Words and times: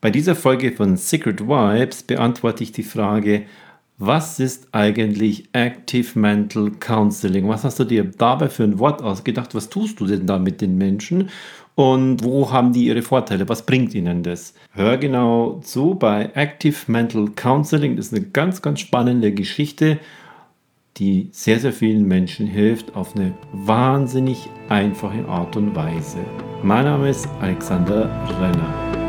Bei 0.00 0.10
dieser 0.10 0.36
Folge 0.36 0.70
von 0.70 0.96
Secret 0.96 1.40
Vibes 1.40 2.04
beantworte 2.04 2.62
ich 2.62 2.70
die 2.70 2.84
Frage, 2.84 3.46
was 3.98 4.38
ist 4.38 4.68
eigentlich 4.70 5.48
Active 5.52 6.16
Mental 6.16 6.70
Counseling? 6.70 7.48
Was 7.48 7.64
hast 7.64 7.80
du 7.80 7.84
dir 7.84 8.04
dabei 8.04 8.48
für 8.48 8.62
ein 8.62 8.78
Wort 8.78 9.02
ausgedacht? 9.02 9.56
Was 9.56 9.70
tust 9.70 9.98
du 9.98 10.06
denn 10.06 10.24
da 10.24 10.38
mit 10.38 10.60
den 10.60 10.78
Menschen? 10.78 11.30
Und 11.74 12.22
wo 12.22 12.52
haben 12.52 12.72
die 12.72 12.86
ihre 12.86 13.02
Vorteile? 13.02 13.48
Was 13.48 13.66
bringt 13.66 13.92
ihnen 13.92 14.22
das? 14.22 14.54
Hör 14.72 14.98
genau 14.98 15.58
zu 15.64 15.96
bei 15.96 16.30
Active 16.34 16.76
Mental 16.86 17.30
Counseling. 17.34 17.96
Das 17.96 18.06
ist 18.06 18.14
eine 18.14 18.26
ganz, 18.26 18.62
ganz 18.62 18.78
spannende 18.78 19.32
Geschichte, 19.32 19.98
die 20.98 21.28
sehr, 21.32 21.58
sehr 21.58 21.72
vielen 21.72 22.06
Menschen 22.06 22.46
hilft 22.46 22.94
auf 22.94 23.16
eine 23.16 23.34
wahnsinnig 23.52 24.48
einfache 24.68 25.26
Art 25.26 25.56
und 25.56 25.74
Weise. 25.74 26.18
Mein 26.62 26.84
Name 26.84 27.10
ist 27.10 27.28
Alexander 27.40 28.08
Renner. 28.40 29.07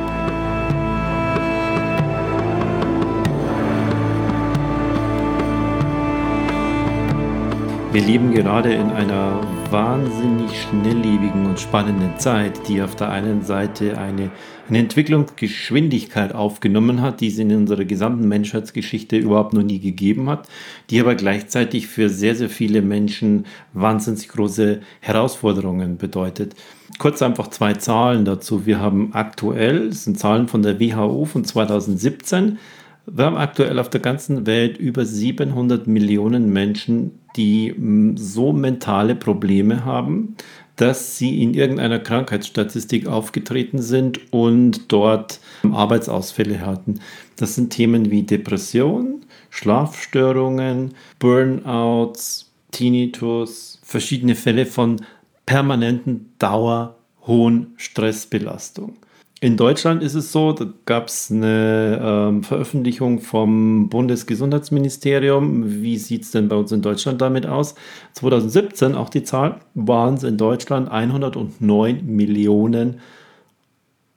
Wir 7.92 8.04
leben 8.04 8.36
gerade 8.36 8.72
in 8.72 8.92
einer 8.92 9.42
wahnsinnig 9.72 10.52
schnelllebigen 10.62 11.48
und 11.48 11.60
spannenden 11.60 12.20
Zeit, 12.20 12.68
die 12.68 12.84
auf 12.84 12.96
der 12.96 13.10
einen 13.10 13.42
Seite 13.42 13.98
eine, 13.98 14.30
eine 14.68 14.78
Entwicklungsgeschwindigkeit 14.78 16.36
aufgenommen 16.36 17.02
hat, 17.02 17.20
die 17.20 17.30
es 17.30 17.40
in 17.40 17.52
unserer 17.56 17.86
gesamten 17.86 18.28
Menschheitsgeschichte 18.28 19.18
überhaupt 19.18 19.54
noch 19.54 19.64
nie 19.64 19.80
gegeben 19.80 20.30
hat, 20.30 20.48
die 20.92 21.00
aber 21.00 21.16
gleichzeitig 21.16 21.88
für 21.88 22.10
sehr, 22.10 22.36
sehr 22.36 22.50
viele 22.50 22.84
Menschen 22.84 23.48
wahnsinnig 23.74 24.30
große 24.30 24.82
Herausforderungen 25.00 25.98
bedeutet. 25.98 26.54
Kurz 27.00 27.24
einfach 27.24 27.48
zwei 27.48 27.74
Zahlen 27.74 28.24
dazu. 28.24 28.68
Wir 28.68 28.80
haben 28.80 29.16
aktuell, 29.16 29.90
das 29.90 30.04
sind 30.04 30.20
Zahlen 30.20 30.48
von 30.48 30.62
der 30.62 30.80
WHO 30.80 31.26
von 31.26 31.44
2017, 31.44 32.60
wir 33.06 33.26
haben 33.26 33.38
aktuell 33.38 33.80
auf 33.80 33.90
der 33.90 34.02
ganzen 34.02 34.46
Welt 34.46 34.78
über 34.78 35.06
700 35.06 35.88
Millionen 35.88 36.52
Menschen, 36.52 37.20
die 37.36 37.72
mm, 37.72 38.18
so 38.18 38.54
mentale 38.54 39.16
Probleme 39.16 39.86
haben, 39.86 40.36
dass 40.76 41.18
sie 41.18 41.44
in 41.44 41.54
irgendeiner 41.54 42.00
Krankheitsstatistik 42.00 43.08
aufgetreten 43.08 43.82
sind 43.82 44.32
und 44.32 44.92
dort 44.92 45.40
Arbeitsausfälle 45.64 46.66
hatten. 46.66 47.02
Das 47.36 47.56
sind 47.56 47.72
Themen 47.72 48.12
wie 48.12 48.24
Depression, 48.24 49.26
Schlafstörungen, 49.50 50.94
Burnouts, 51.20 52.52
Tinnitus, 52.72 53.80
verschiedene 53.84 54.36
Fälle 54.36 54.66
von 54.66 55.02
permanenten 55.46 56.32
Dauer 56.40 56.96
hohen 57.28 57.74
Stressbelastung. 57.76 58.94
In 59.42 59.56
Deutschland 59.56 60.04
ist 60.04 60.16
es 60.16 60.34
so, 60.34 60.52
da 60.52 60.66
gab 60.84 61.08
es 61.08 61.32
eine 61.32 62.00
ähm, 62.04 62.44
Veröffentlichung 62.44 63.22
vom 63.22 63.88
Bundesgesundheitsministerium. 63.88 65.82
Wie 65.82 65.98
sieht 65.98 66.24
es 66.24 66.32
denn 66.32 66.50
bei 66.50 66.58
uns 66.58 66.74
in 66.74 66.82
Deutschland 66.82 67.22
damit 67.22 67.46
aus? 67.46 67.76
2017, 68.14 68.96
auch 68.96 69.08
die 69.08 69.24
Zahl, 69.24 69.62
waren 69.76 70.16
es 70.16 70.24
in 70.24 70.38
Deutschland 70.38 70.92
109 70.92 72.06
Millionen, 72.06 73.00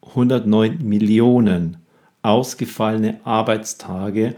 109 0.09 0.79
Millionen 0.83 1.77
ausgefallene 2.23 3.21
Arbeitstage 3.23 4.35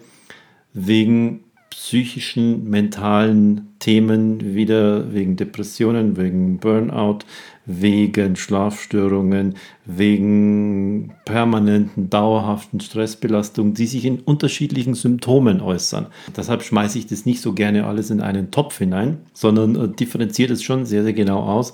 wegen 0.75 1.45
psychischen, 1.75 2.71
mentalen 2.71 3.75
Themen, 3.81 4.55
wieder 4.55 5.13
wegen 5.13 5.35
Depressionen, 5.37 6.17
wegen 6.17 6.59
Burnout, 6.59 7.19
wegen 7.67 8.37
Schlafstörungen, 8.37 9.57
wegen 9.85 11.13
permanenten, 11.25 12.11
dauerhaften 12.11 12.79
Stressbelastungen, 12.79 13.75
die 13.75 13.87
sich 13.87 14.05
in 14.05 14.21
unterschiedlichen 14.21 14.95
Symptomen 14.95 15.61
äußern. 15.61 16.07
Deshalb 16.37 16.63
schmeiße 16.63 16.97
ich 16.97 17.09
das 17.09 17.27
nicht 17.27 17.41
so 17.41 17.53
gerne 17.53 17.87
alles 17.87 18.11
in 18.11 18.21
einen 18.21 18.53
Topf 18.53 18.79
hinein, 18.79 19.19
sondern 19.33 19.75
äh, 19.75 19.89
differenziert 19.89 20.53
es 20.53 20.63
schon 20.63 20.87
sehr, 20.87 21.03
sehr 21.03 21.13
genau 21.13 21.41
aus. 21.41 21.73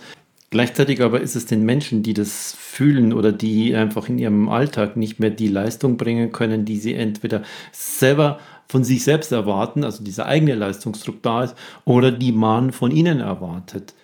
Gleichzeitig 0.48 1.02
aber 1.02 1.20
ist 1.20 1.36
es 1.36 1.46
den 1.46 1.64
Menschen, 1.64 2.02
die 2.02 2.14
das 2.14 2.56
fühlen 2.58 3.12
oder 3.12 3.32
die 3.32 3.76
einfach 3.76 4.08
in 4.08 4.18
ihrem 4.18 4.48
Alltag 4.48 4.96
nicht 4.96 5.20
mehr 5.20 5.30
die 5.30 5.46
Leistung 5.46 5.96
bringen 5.96 6.32
können, 6.32 6.64
die 6.64 6.78
sie 6.78 6.94
entweder 6.94 7.42
selber 7.70 8.40
von 8.70 8.84
sich 8.84 9.02
selbst 9.02 9.32
erwarten, 9.32 9.82
also 9.84 10.04
dieser 10.04 10.26
eigene 10.26 10.54
Leistungsdruck 10.54 11.22
da 11.22 11.44
ist, 11.44 11.56
oder 11.84 12.12
die 12.12 12.32
man 12.32 12.70
von 12.72 12.92
ihnen 12.92 13.20
erwartet. 13.20 13.94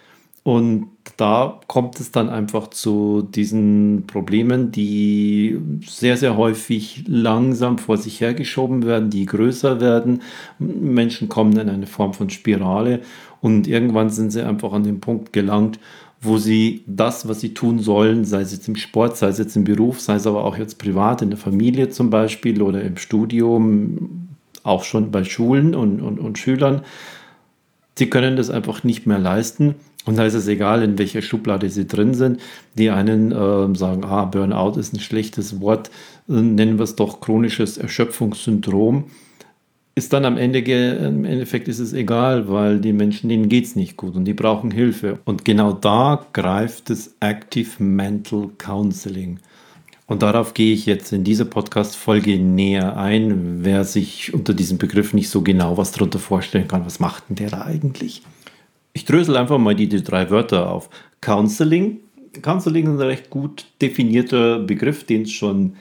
Und 0.42 0.90
da 1.16 1.60
kommt 1.66 1.98
es 1.98 2.12
dann 2.12 2.28
einfach 2.28 2.68
zu 2.68 3.22
diesen 3.22 4.04
Problemen, 4.06 4.70
die 4.70 5.58
sehr, 5.84 6.16
sehr 6.16 6.36
häufig 6.36 7.04
langsam 7.08 7.78
vor 7.78 7.96
sich 7.96 8.20
hergeschoben 8.20 8.84
werden, 8.84 9.10
die 9.10 9.26
größer 9.26 9.80
werden. 9.80 10.22
Menschen 10.60 11.28
kommen 11.28 11.56
in 11.56 11.68
eine 11.68 11.88
Form 11.88 12.12
von 12.12 12.30
Spirale 12.30 13.00
und 13.40 13.66
irgendwann 13.66 14.10
sind 14.10 14.30
sie 14.30 14.46
einfach 14.46 14.72
an 14.72 14.84
den 14.84 15.00
Punkt 15.00 15.32
gelangt, 15.32 15.80
wo 16.20 16.38
sie 16.38 16.84
das, 16.86 17.28
was 17.28 17.40
sie 17.40 17.52
tun 17.52 17.80
sollen, 17.80 18.24
sei 18.24 18.42
es 18.42 18.52
jetzt 18.52 18.68
im 18.68 18.76
Sport, 18.76 19.16
sei 19.16 19.28
es 19.28 19.38
jetzt 19.38 19.56
im 19.56 19.64
Beruf, 19.64 20.00
sei 20.00 20.14
es 20.14 20.26
aber 20.26 20.44
auch 20.44 20.56
jetzt 20.56 20.78
privat, 20.78 21.22
in 21.22 21.30
der 21.30 21.38
Familie 21.38 21.88
zum 21.88 22.10
Beispiel 22.10 22.62
oder 22.62 22.82
im 22.82 22.96
Studium, 22.96 24.25
auch 24.66 24.84
schon 24.84 25.10
bei 25.10 25.24
Schulen 25.24 25.74
und, 25.74 26.00
und, 26.00 26.18
und 26.18 26.38
Schülern, 26.38 26.82
sie 27.96 28.10
können 28.10 28.36
das 28.36 28.50
einfach 28.50 28.84
nicht 28.84 29.06
mehr 29.06 29.18
leisten. 29.18 29.76
Und 30.04 30.16
da 30.18 30.24
ist 30.24 30.34
es 30.34 30.46
egal, 30.46 30.82
in 30.82 30.98
welcher 30.98 31.20
Schublade 31.20 31.68
sie 31.68 31.86
drin 31.86 32.14
sind. 32.14 32.40
Die 32.78 32.90
einen 32.90 33.32
äh, 33.32 33.76
sagen, 33.76 34.04
ah, 34.04 34.24
Burnout 34.24 34.78
ist 34.78 34.94
ein 34.94 35.00
schlechtes 35.00 35.60
Wort, 35.60 35.90
äh, 36.28 36.32
nennen 36.34 36.78
wir 36.78 36.84
es 36.84 36.94
doch 36.94 37.20
chronisches 37.20 37.76
Erschöpfungssyndrom. 37.76 39.04
Ist 39.96 40.12
dann 40.12 40.26
am 40.26 40.36
Ende, 40.36 40.58
im 40.60 41.24
Endeffekt 41.24 41.68
ist 41.68 41.78
es 41.78 41.94
egal, 41.94 42.48
weil 42.48 42.80
die 42.80 42.92
Menschen, 42.92 43.30
denen 43.30 43.48
geht 43.48 43.64
es 43.64 43.76
nicht 43.76 43.96
gut 43.96 44.14
und 44.14 44.26
die 44.26 44.34
brauchen 44.34 44.70
Hilfe. 44.70 45.18
Und 45.24 45.44
genau 45.44 45.72
da 45.72 46.26
greift 46.34 46.90
das 46.90 47.16
Active 47.20 47.82
Mental 47.82 48.50
Counseling. 48.58 49.40
Und 50.06 50.22
darauf 50.22 50.54
gehe 50.54 50.72
ich 50.72 50.86
jetzt 50.86 51.12
in 51.12 51.24
dieser 51.24 51.44
Podcast-Folge 51.44 52.38
näher 52.38 52.96
ein, 52.96 53.64
wer 53.64 53.84
sich 53.84 54.32
unter 54.32 54.54
diesem 54.54 54.78
Begriff 54.78 55.12
nicht 55.12 55.28
so 55.28 55.42
genau 55.42 55.76
was 55.76 55.90
darunter 55.90 56.20
vorstellen 56.20 56.68
kann. 56.68 56.86
Was 56.86 57.00
macht 57.00 57.28
denn 57.28 57.36
der 57.36 57.50
da 57.50 57.62
eigentlich? 57.62 58.22
Ich 58.92 59.04
drösel 59.04 59.36
einfach 59.36 59.58
mal 59.58 59.74
die, 59.74 59.88
die 59.88 60.04
drei 60.04 60.30
Wörter 60.30 60.70
auf. 60.70 60.90
Counseling. 61.20 61.98
Counseling 62.40 62.84
ist 62.84 63.00
ein 63.00 63.06
recht 63.06 63.30
gut 63.30 63.66
definierter 63.82 64.60
Begriff, 64.60 65.04
den 65.04 65.22
es 65.22 65.32
schon 65.32 65.74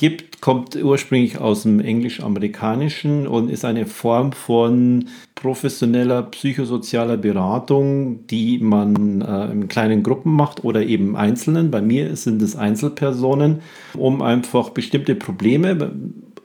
gibt, 0.00 0.40
kommt 0.40 0.76
ursprünglich 0.76 1.38
aus 1.38 1.64
dem 1.64 1.78
englisch-amerikanischen 1.78 3.26
und 3.26 3.50
ist 3.50 3.66
eine 3.66 3.84
Form 3.84 4.32
von 4.32 5.10
professioneller 5.34 6.22
psychosozialer 6.22 7.18
Beratung, 7.18 8.26
die 8.28 8.56
man 8.60 9.20
äh, 9.20 9.52
in 9.52 9.68
kleinen 9.68 10.02
Gruppen 10.02 10.32
macht 10.32 10.64
oder 10.64 10.82
eben 10.82 11.16
einzelnen. 11.16 11.70
Bei 11.70 11.82
mir 11.82 12.16
sind 12.16 12.40
es 12.40 12.56
Einzelpersonen, 12.56 13.60
um 13.92 14.22
einfach 14.22 14.70
bestimmte 14.70 15.14
Probleme 15.14 15.92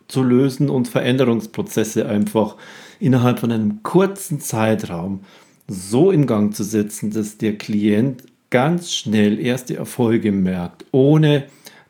zu 0.09 0.21
lösen 0.21 0.69
und 0.69 0.89
Veränderungsprozesse 0.89 2.09
einfach 2.09 2.57
innerhalb 2.99 3.39
von 3.39 3.53
einem 3.53 3.83
kurzen 3.83 4.41
Zeitraum 4.41 5.21
so 5.69 6.11
in 6.11 6.27
Gang 6.27 6.53
zu 6.53 6.65
setzen, 6.65 7.11
dass 7.11 7.37
der 7.37 7.57
Klient 7.57 8.23
ganz 8.49 8.91
schnell 8.91 9.39
erste 9.39 9.77
Erfolge 9.77 10.33
merkt, 10.33 10.83
ohne 10.91 11.45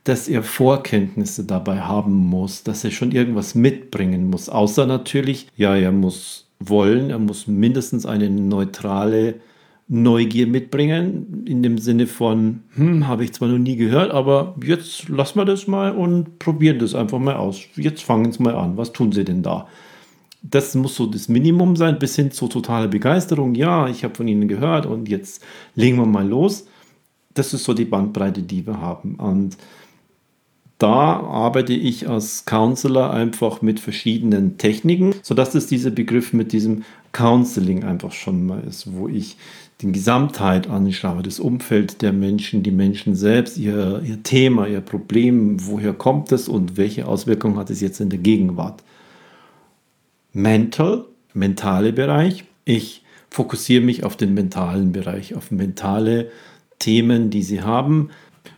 dass 0.06 0.28
er 0.28 0.44
Vorkenntnisse 0.44 1.44
dabei 1.44 1.82
haben 1.82 2.14
muss, 2.14 2.64
dass 2.64 2.84
er 2.84 2.92
schon 2.92 3.12
irgendwas 3.12 3.56
mitbringen 3.56 4.30
muss. 4.30 4.50
Außer 4.50 4.86
natürlich, 4.86 5.48
ja, 5.58 5.76
er 5.76 5.92
muss 5.92 6.48
wollen, 6.60 7.10
er 7.10 7.20
muss 7.20 7.48
mindestens 7.48 8.06
eine 8.06 8.30
neutrale 8.30 9.36
Neugier 9.88 10.48
mitbringen, 10.48 11.44
in 11.46 11.62
dem 11.62 11.78
Sinne 11.78 12.08
von, 12.08 12.62
hm, 12.76 13.08
habe 13.08 13.24
ich 13.24 13.34
zwar 13.34 13.50
noch 13.50 13.60
nie 13.60 13.76
gehört, 13.76 14.12
aber 14.12 14.56
jetzt 14.64 15.10
lassen 15.10 15.38
wir 15.38 15.46
das 15.46 15.68
mal 15.68 15.92
und 15.92 16.40
probieren 16.40 16.80
das 16.80 16.96
einfach 16.96 17.20
mal 17.20 17.36
aus. 17.36 17.62
Jetzt 17.76 18.04
fangen 18.04 18.32
Sie 18.32 18.42
mal 18.42 18.56
an. 18.56 18.78
Was 18.78 18.94
tun 18.94 19.12
Sie 19.12 19.26
denn 19.26 19.44
da? 19.44 19.68
das 20.50 20.76
muss 20.76 20.96
so 20.96 21.06
das 21.06 21.28
Minimum 21.28 21.76
sein, 21.76 21.98
bis 21.98 22.16
hin 22.16 22.32
zur 22.32 22.50
totalen 22.50 22.90
Begeisterung. 22.90 23.56
Ja, 23.56 23.88
ich 23.88 24.04
habe 24.04 24.16
von 24.16 24.28
Ihnen 24.28 24.48
gehört 24.48 24.86
und 24.86 25.10
jetzt 25.10 25.44
legen 25.74 25.98
wir 25.98 26.06
mal 26.06 26.28
los. 26.28 26.68
Das 27.34 27.54
ist 27.54 27.64
so 27.64 27.74
die 27.74 27.86
Bandbreite, 27.86 28.42
die 28.44 28.66
wir 28.66 28.80
haben. 28.80 29.16
Und 29.16 29.58
da 30.78 31.20
arbeite 31.22 31.74
ich 31.74 32.10
als 32.10 32.46
Counselor 32.46 33.12
einfach 33.12 33.62
mit 33.62 33.80
verschiedenen 33.80 34.58
Techniken, 34.58 35.16
sodass 35.22 35.56
es 35.56 35.68
dieser 35.68 35.92
Begriff 35.92 36.34
mit 36.34 36.52
diesem 36.52 36.84
Counseling 37.14 37.86
einfach 37.86 38.12
schon 38.12 38.46
mal 38.46 38.62
ist, 38.68 38.94
wo 38.94 39.08
ich 39.08 39.38
die 39.82 39.92
Gesamtheit 39.92 40.70
anschaue, 40.70 41.22
das 41.22 41.40
Umfeld 41.40 42.02
der 42.02 42.14
Menschen, 42.14 42.64
die 42.64 42.72
Menschen 42.72 43.16
selbst, 43.16 43.58
ihr, 43.58 44.02
ihr 44.06 44.24
Thema, 44.24 44.68
ihr 44.68 44.82
Problem, 44.82 45.58
woher 45.66 45.94
kommt 45.94 46.32
es 46.32 46.48
und 46.48 46.78
welche 46.78 47.08
Auswirkungen 47.08 47.58
hat 47.58 47.70
es 47.70 47.82
jetzt 47.82 48.00
in 48.00 48.10
der 48.10 48.20
Gegenwart. 48.20 48.84
Mental, 50.34 51.06
mentale 51.34 51.94
Bereich. 51.94 52.46
Ich 52.64 53.04
fokussiere 53.30 53.84
mich 53.84 54.04
auf 54.04 54.16
den 54.16 54.34
mentalen 54.34 54.92
Bereich, 54.92 55.36
auf 55.36 55.52
mentale 55.52 56.32
Themen, 56.80 57.30
die 57.30 57.44
Sie 57.44 57.62
haben. 57.62 58.10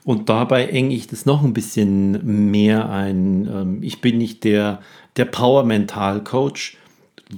Und 0.04 0.30
dabei 0.30 0.68
enge 0.68 0.94
ich 0.94 1.08
das 1.08 1.26
noch 1.26 1.44
ein 1.44 1.54
bisschen 1.54 2.50
mehr 2.52 2.90
ein. 2.90 3.48
Ähm, 3.52 3.80
ich 3.82 4.02
bin 4.02 4.18
nicht 4.18 4.44
der, 4.44 4.82
der 5.16 5.26
Power-Mental-Coach, 5.26 6.78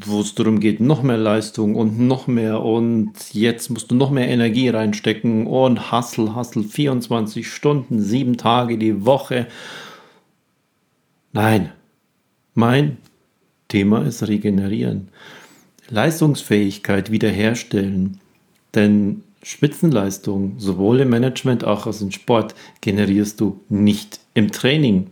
wo 0.05 0.21
es 0.21 0.35
darum 0.35 0.59
geht, 0.59 0.79
noch 0.79 1.01
mehr 1.01 1.17
Leistung 1.17 1.75
und 1.75 1.99
noch 1.99 2.27
mehr 2.27 2.61
und 2.61 3.13
jetzt 3.33 3.69
musst 3.69 3.89
du 3.89 3.95
noch 3.95 4.11
mehr 4.11 4.27
Energie 4.27 4.69
reinstecken 4.69 5.47
und 5.47 5.91
Hustle, 5.91 6.35
Hustle, 6.35 6.63
24 6.63 7.51
Stunden, 7.51 7.99
sieben 7.99 8.37
Tage 8.37 8.77
die 8.77 9.05
Woche. 9.05 9.47
Nein, 11.33 11.71
mein 12.53 12.97
Thema 13.67 14.05
ist 14.05 14.27
regenerieren. 14.27 15.09
Leistungsfähigkeit 15.89 17.11
wiederherstellen. 17.11 18.19
Denn 18.75 19.23
Spitzenleistung, 19.43 20.55
sowohl 20.57 21.01
im 21.01 21.09
Management 21.09 21.63
als 21.63 21.87
auch 21.87 22.01
im 22.01 22.11
Sport, 22.11 22.55
generierst 22.81 23.39
du 23.39 23.61
nicht 23.69 24.19
im 24.33 24.51
Training. 24.51 25.07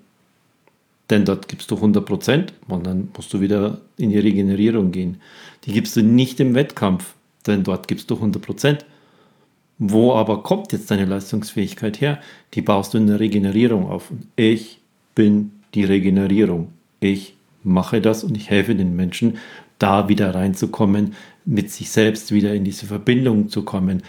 Denn 1.09 1.23
dort 1.23 1.47
gibst 1.47 1.71
du 1.71 1.75
100% 1.75 2.47
und 2.67 2.85
dann 2.85 3.09
musst 3.15 3.33
du 3.33 3.39
wieder 3.39 3.79
in 3.97 4.09
die 4.09 4.19
Regenerierung 4.19 4.91
gehen. 4.91 5.21
Die 5.63 5.71
gibst 5.71 5.95
du 5.95 6.03
nicht 6.03 6.39
im 6.39 6.53
Wettkampf, 6.53 7.13
denn 7.45 7.63
dort 7.63 7.87
gibst 7.87 8.11
du 8.11 8.15
100%. 8.15 8.79
Wo 9.79 10.13
aber 10.13 10.43
kommt 10.43 10.71
jetzt 10.73 10.89
deine 10.91 11.05
Leistungsfähigkeit 11.05 12.01
her? 12.01 12.19
Die 12.53 12.61
baust 12.61 12.93
du 12.93 12.97
in 12.97 13.07
der 13.07 13.19
Regenerierung 13.19 13.89
auf. 13.89 14.11
Ich 14.35 14.79
bin 15.15 15.51
die 15.73 15.83
Regenerierung. 15.83 16.73
Ich 16.99 17.35
mache 17.63 18.01
das 18.01 18.23
und 18.23 18.35
ich 18.35 18.49
helfe 18.49 18.75
den 18.75 18.95
Menschen, 18.95 19.37
da 19.79 20.09
wieder 20.09 20.33
reinzukommen, 20.33 21.13
mit 21.45 21.71
sich 21.71 21.89
selbst 21.89 22.31
wieder 22.31 22.53
in 22.53 22.63
diese 22.63 22.85
Verbindung 22.85 23.49
zu 23.49 23.63
kommen. 23.63 24.03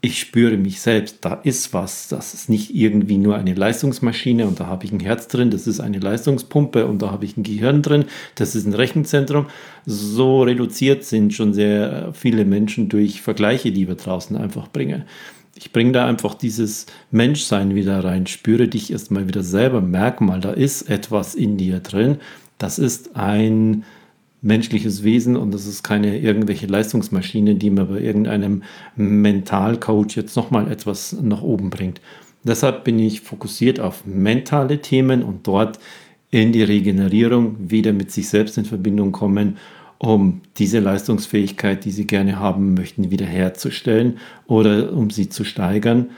Ich 0.00 0.20
spüre 0.20 0.56
mich 0.56 0.80
selbst, 0.80 1.18
da 1.22 1.34
ist 1.42 1.74
was. 1.74 2.06
Das 2.08 2.34
ist 2.34 2.48
nicht 2.48 2.74
irgendwie 2.74 3.18
nur 3.18 3.36
eine 3.36 3.54
Leistungsmaschine 3.54 4.46
und 4.46 4.60
da 4.60 4.66
habe 4.66 4.84
ich 4.84 4.92
ein 4.92 5.00
Herz 5.00 5.26
drin, 5.26 5.50
das 5.50 5.66
ist 5.66 5.80
eine 5.80 5.98
Leistungspumpe 5.98 6.86
und 6.86 7.02
da 7.02 7.10
habe 7.10 7.24
ich 7.24 7.36
ein 7.36 7.42
Gehirn 7.42 7.82
drin, 7.82 8.04
das 8.36 8.54
ist 8.54 8.66
ein 8.66 8.74
Rechenzentrum. 8.74 9.46
So 9.84 10.42
reduziert 10.42 11.02
sind 11.04 11.34
schon 11.34 11.54
sehr 11.54 12.12
viele 12.12 12.44
Menschen 12.44 12.88
durch 12.88 13.20
Vergleiche, 13.22 13.72
die 13.72 13.88
wir 13.88 13.96
draußen 13.96 14.36
einfach 14.36 14.68
bringen. 14.68 15.04
Ich 15.56 15.72
bringe 15.72 15.92
da 15.92 16.06
einfach 16.06 16.34
dieses 16.34 16.86
Menschsein 17.10 17.74
wieder 17.74 18.04
rein, 18.04 18.26
spüre 18.26 18.68
dich 18.68 18.92
erstmal 18.92 19.26
wieder 19.26 19.42
selber, 19.42 19.80
merk 19.80 20.20
mal, 20.20 20.40
da 20.40 20.52
ist 20.52 20.82
etwas 20.82 21.34
in 21.34 21.56
dir 21.56 21.80
drin. 21.80 22.18
Das 22.58 22.78
ist 22.78 23.16
ein 23.16 23.84
menschliches 24.42 25.02
Wesen 25.02 25.36
und 25.36 25.52
das 25.52 25.66
ist 25.66 25.82
keine 25.82 26.18
irgendwelche 26.18 26.66
Leistungsmaschine, 26.66 27.54
die 27.54 27.70
mir 27.70 27.86
bei 27.86 28.00
irgendeinem 28.00 28.62
Mentalcoach 28.96 30.16
jetzt 30.16 30.36
nochmal 30.36 30.70
etwas 30.70 31.16
nach 31.20 31.42
oben 31.42 31.70
bringt. 31.70 32.00
Deshalb 32.44 32.84
bin 32.84 32.98
ich 32.98 33.22
fokussiert 33.22 33.80
auf 33.80 34.06
mentale 34.06 34.80
Themen 34.80 35.22
und 35.22 35.46
dort 35.46 35.78
in 36.30 36.52
die 36.52 36.62
Regenerierung 36.62 37.70
wieder 37.70 37.92
mit 37.92 38.12
sich 38.12 38.28
selbst 38.28 38.58
in 38.58 38.64
Verbindung 38.64 39.12
kommen, 39.12 39.56
um 39.98 40.42
diese 40.58 40.80
Leistungsfähigkeit, 40.80 41.84
die 41.84 41.90
Sie 41.90 42.06
gerne 42.06 42.38
haben 42.38 42.74
möchten, 42.74 43.10
wiederherzustellen 43.10 44.18
oder 44.46 44.92
um 44.92 45.10
sie 45.10 45.28
zu 45.28 45.44
steigern, 45.44 46.10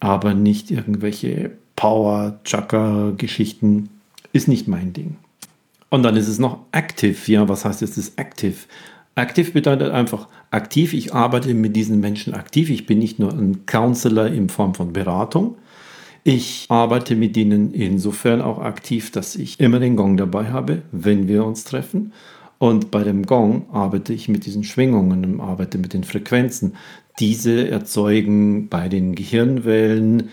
aber 0.00 0.34
nicht 0.34 0.70
irgendwelche 0.70 1.52
Power-Chakra-Geschichten 1.76 3.88
ist 4.32 4.48
nicht 4.48 4.66
mein 4.68 4.92
Ding. 4.92 5.16
Und 5.94 6.02
dann 6.02 6.16
ist 6.16 6.26
es 6.26 6.40
noch 6.40 6.58
active. 6.72 7.30
Ja, 7.30 7.48
was 7.48 7.64
heißt 7.64 7.80
jetzt 7.80 7.96
das 7.96 8.14
active? 8.16 8.56
Aktiv 9.14 9.52
bedeutet 9.52 9.92
einfach 9.92 10.26
aktiv. 10.50 10.92
Ich 10.92 11.14
arbeite 11.14 11.54
mit 11.54 11.76
diesen 11.76 12.00
Menschen 12.00 12.34
aktiv. 12.34 12.68
Ich 12.68 12.84
bin 12.86 12.98
nicht 12.98 13.20
nur 13.20 13.32
ein 13.32 13.64
Counselor 13.64 14.26
in 14.26 14.48
Form 14.48 14.74
von 14.74 14.92
Beratung. 14.92 15.54
Ich 16.24 16.66
arbeite 16.68 17.14
mit 17.14 17.36
ihnen 17.36 17.72
insofern 17.72 18.42
auch 18.42 18.58
aktiv, 18.58 19.12
dass 19.12 19.36
ich 19.36 19.60
immer 19.60 19.78
den 19.78 19.94
Gong 19.94 20.16
dabei 20.16 20.50
habe, 20.50 20.82
wenn 20.90 21.28
wir 21.28 21.44
uns 21.44 21.62
treffen. 21.62 22.12
Und 22.58 22.90
bei 22.90 23.04
dem 23.04 23.24
Gong 23.24 23.66
arbeite 23.70 24.12
ich 24.12 24.28
mit 24.28 24.46
diesen 24.46 24.64
Schwingungen 24.64 25.40
arbeite 25.40 25.78
mit 25.78 25.92
den 25.92 26.02
Frequenzen. 26.02 26.74
Diese 27.20 27.68
erzeugen 27.68 28.68
bei 28.68 28.88
den 28.88 29.14
Gehirnwellen 29.14 30.30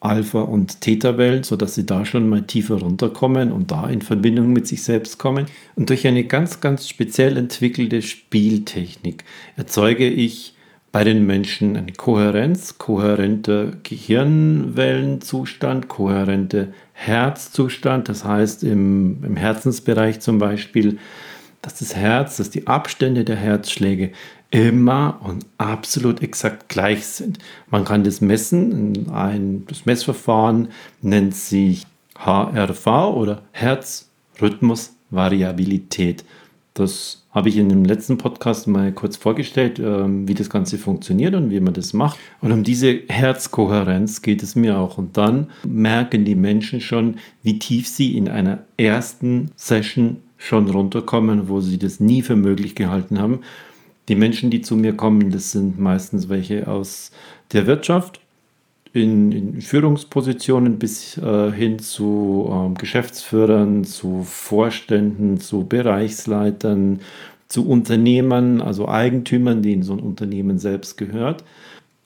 Alpha- 0.00 0.42
und 0.42 0.80
Theta-Wellen, 0.80 1.42
sodass 1.42 1.74
sie 1.74 1.86
da 1.86 2.04
schon 2.04 2.28
mal 2.28 2.42
tiefer 2.42 2.76
runterkommen 2.76 3.50
und 3.52 3.70
da 3.70 3.88
in 3.88 4.02
Verbindung 4.02 4.52
mit 4.52 4.68
sich 4.68 4.82
selbst 4.82 5.18
kommen. 5.18 5.46
Und 5.74 5.90
durch 5.90 6.06
eine 6.06 6.24
ganz, 6.24 6.60
ganz 6.60 6.88
speziell 6.88 7.36
entwickelte 7.36 8.02
Spieltechnik 8.02 9.24
erzeuge 9.56 10.08
ich 10.08 10.54
bei 10.90 11.04
den 11.04 11.26
Menschen 11.26 11.76
eine 11.76 11.92
Kohärenz, 11.92 12.78
kohärenter 12.78 13.72
Gehirnwellenzustand, 13.82 15.88
kohärenter 15.88 16.68
Herzzustand. 16.92 18.08
Das 18.08 18.24
heißt, 18.24 18.64
im, 18.64 19.22
im 19.22 19.36
Herzensbereich 19.36 20.20
zum 20.20 20.38
Beispiel, 20.38 20.98
dass 21.60 21.80
das 21.80 21.94
Herz, 21.94 22.38
dass 22.38 22.48
die 22.50 22.66
Abstände 22.66 23.24
der 23.24 23.36
Herzschläge 23.36 24.12
immer 24.50 25.20
und 25.22 25.46
absolut 25.58 26.22
exakt 26.22 26.68
gleich 26.68 27.06
sind. 27.06 27.38
Man 27.70 27.84
kann 27.84 28.02
das 28.04 28.20
messen. 28.20 29.10
Ein, 29.10 29.64
das 29.68 29.86
Messverfahren 29.86 30.68
nennt 31.02 31.34
sich 31.34 31.84
HRV 32.18 32.86
oder 33.14 33.42
Herzrhythmusvariabilität. 33.52 36.24
Das 36.72 37.26
habe 37.30 37.50
ich 37.50 37.56
in 37.56 37.68
dem 37.68 37.84
letzten 37.84 38.18
Podcast 38.18 38.68
mal 38.68 38.92
kurz 38.92 39.16
vorgestellt, 39.16 39.78
ähm, 39.78 40.26
wie 40.28 40.34
das 40.34 40.48
Ganze 40.48 40.78
funktioniert 40.78 41.34
und 41.34 41.50
wie 41.50 41.60
man 41.60 41.74
das 41.74 41.92
macht. 41.92 42.18
Und 42.40 42.52
um 42.52 42.64
diese 42.64 43.00
Herzkohärenz 43.08 44.22
geht 44.22 44.42
es 44.42 44.56
mir 44.56 44.78
auch. 44.78 44.96
Und 44.96 45.16
dann 45.16 45.48
merken 45.66 46.24
die 46.24 46.36
Menschen 46.36 46.80
schon, 46.80 47.16
wie 47.42 47.58
tief 47.58 47.86
sie 47.86 48.16
in 48.16 48.28
einer 48.28 48.60
ersten 48.76 49.50
Session 49.56 50.22
schon 50.36 50.70
runterkommen, 50.70 51.48
wo 51.48 51.60
sie 51.60 51.78
das 51.78 52.00
nie 52.00 52.22
für 52.22 52.36
möglich 52.36 52.76
gehalten 52.76 53.18
haben 53.18 53.40
die 54.08 54.14
Menschen, 54.14 54.50
die 54.50 54.62
zu 54.62 54.76
mir 54.76 54.94
kommen, 54.94 55.30
das 55.30 55.52
sind 55.52 55.78
meistens 55.78 56.28
welche 56.28 56.66
aus 56.66 57.12
der 57.52 57.66
Wirtschaft, 57.66 58.20
in, 58.94 59.32
in 59.32 59.60
Führungspositionen 59.60 60.78
bis 60.78 61.18
äh, 61.18 61.52
hin 61.52 61.78
zu 61.78 62.50
ähm, 62.50 62.74
Geschäftsführern, 62.74 63.84
zu 63.84 64.24
Vorständen, 64.24 65.38
zu 65.38 65.64
Bereichsleitern, 65.66 67.00
zu 67.48 67.68
Unternehmern, 67.68 68.60
also 68.60 68.88
Eigentümern, 68.88 69.62
denen 69.62 69.82
so 69.82 69.92
ein 69.92 70.00
Unternehmen 70.00 70.58
selbst 70.58 70.96
gehört, 70.96 71.44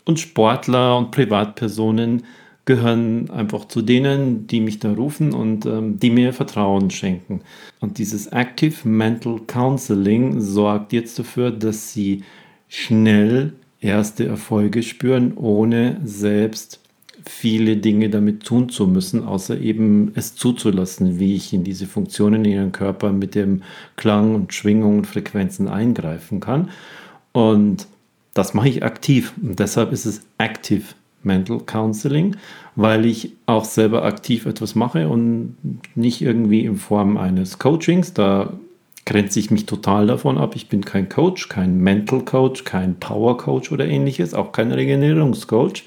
und 0.04 0.18
Sportler 0.18 0.98
und 0.98 1.12
Privatpersonen, 1.12 2.24
gehören 2.64 3.30
einfach 3.30 3.66
zu 3.66 3.82
denen, 3.82 4.46
die 4.46 4.60
mich 4.60 4.78
da 4.78 4.92
rufen 4.92 5.32
und 5.32 5.66
ähm, 5.66 5.98
die 5.98 6.10
mir 6.10 6.32
Vertrauen 6.32 6.90
schenken. 6.90 7.40
Und 7.80 7.98
dieses 7.98 8.28
Active 8.28 8.88
Mental 8.88 9.40
Counseling 9.46 10.40
sorgt 10.40 10.92
jetzt 10.92 11.18
dafür, 11.18 11.50
dass 11.50 11.92
sie 11.92 12.22
schnell 12.68 13.52
erste 13.80 14.26
Erfolge 14.26 14.82
spüren, 14.82 15.36
ohne 15.36 16.00
selbst 16.04 16.78
viele 17.24 17.76
Dinge 17.76 18.10
damit 18.10 18.44
tun 18.44 18.68
zu 18.68 18.86
müssen, 18.86 19.24
außer 19.24 19.60
eben 19.60 20.12
es 20.14 20.34
zuzulassen, 20.34 21.18
wie 21.18 21.34
ich 21.34 21.52
in 21.52 21.64
diese 21.64 21.86
Funktionen 21.86 22.44
in 22.44 22.52
ihren 22.52 22.72
Körper 22.72 23.12
mit 23.12 23.34
dem 23.34 23.62
Klang 23.96 24.34
und 24.34 24.54
Schwingung 24.54 24.98
und 24.98 25.06
Frequenzen 25.06 25.68
eingreifen 25.68 26.40
kann. 26.40 26.70
Und 27.32 27.86
das 28.34 28.54
mache 28.54 28.68
ich 28.68 28.82
aktiv 28.82 29.32
und 29.42 29.58
deshalb 29.58 29.92
ist 29.92 30.06
es 30.06 30.22
Active 30.38 30.84
Mental 31.24 31.58
Counseling, 31.60 32.36
weil 32.76 33.04
ich 33.04 33.32
auch 33.46 33.64
selber 33.64 34.04
aktiv 34.04 34.46
etwas 34.46 34.74
mache 34.74 35.08
und 35.08 35.56
nicht 35.94 36.22
irgendwie 36.22 36.64
in 36.64 36.76
Form 36.76 37.16
eines 37.16 37.58
Coachings. 37.58 38.14
Da 38.14 38.52
grenze 39.04 39.40
ich 39.40 39.50
mich 39.50 39.66
total 39.66 40.06
davon 40.06 40.38
ab. 40.38 40.54
Ich 40.56 40.68
bin 40.68 40.84
kein 40.84 41.08
Coach, 41.08 41.48
kein 41.48 41.78
Mental 41.78 42.20
Coach, 42.24 42.64
kein 42.64 42.96
Power 42.96 43.36
Coach 43.36 43.72
oder 43.72 43.86
ähnliches, 43.86 44.34
auch 44.34 44.52
kein 44.52 44.72
Regenerierungscoach. 44.72 45.84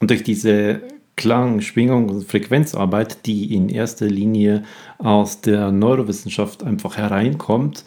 Und 0.00 0.10
durch 0.10 0.22
diese 0.22 0.82
Klang, 1.16 1.60
Schwingung 1.60 2.08
und 2.08 2.24
Frequenzarbeit, 2.24 3.26
die 3.26 3.54
in 3.54 3.68
erster 3.68 4.06
Linie 4.06 4.64
aus 4.98 5.40
der 5.40 5.70
Neurowissenschaft 5.70 6.64
einfach 6.64 6.96
hereinkommt, 6.96 7.84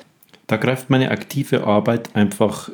da 0.47 0.55
greift 0.55 0.89
meine 0.89 1.11
aktive 1.11 1.65
Arbeit 1.65 2.15
einfach 2.15 2.69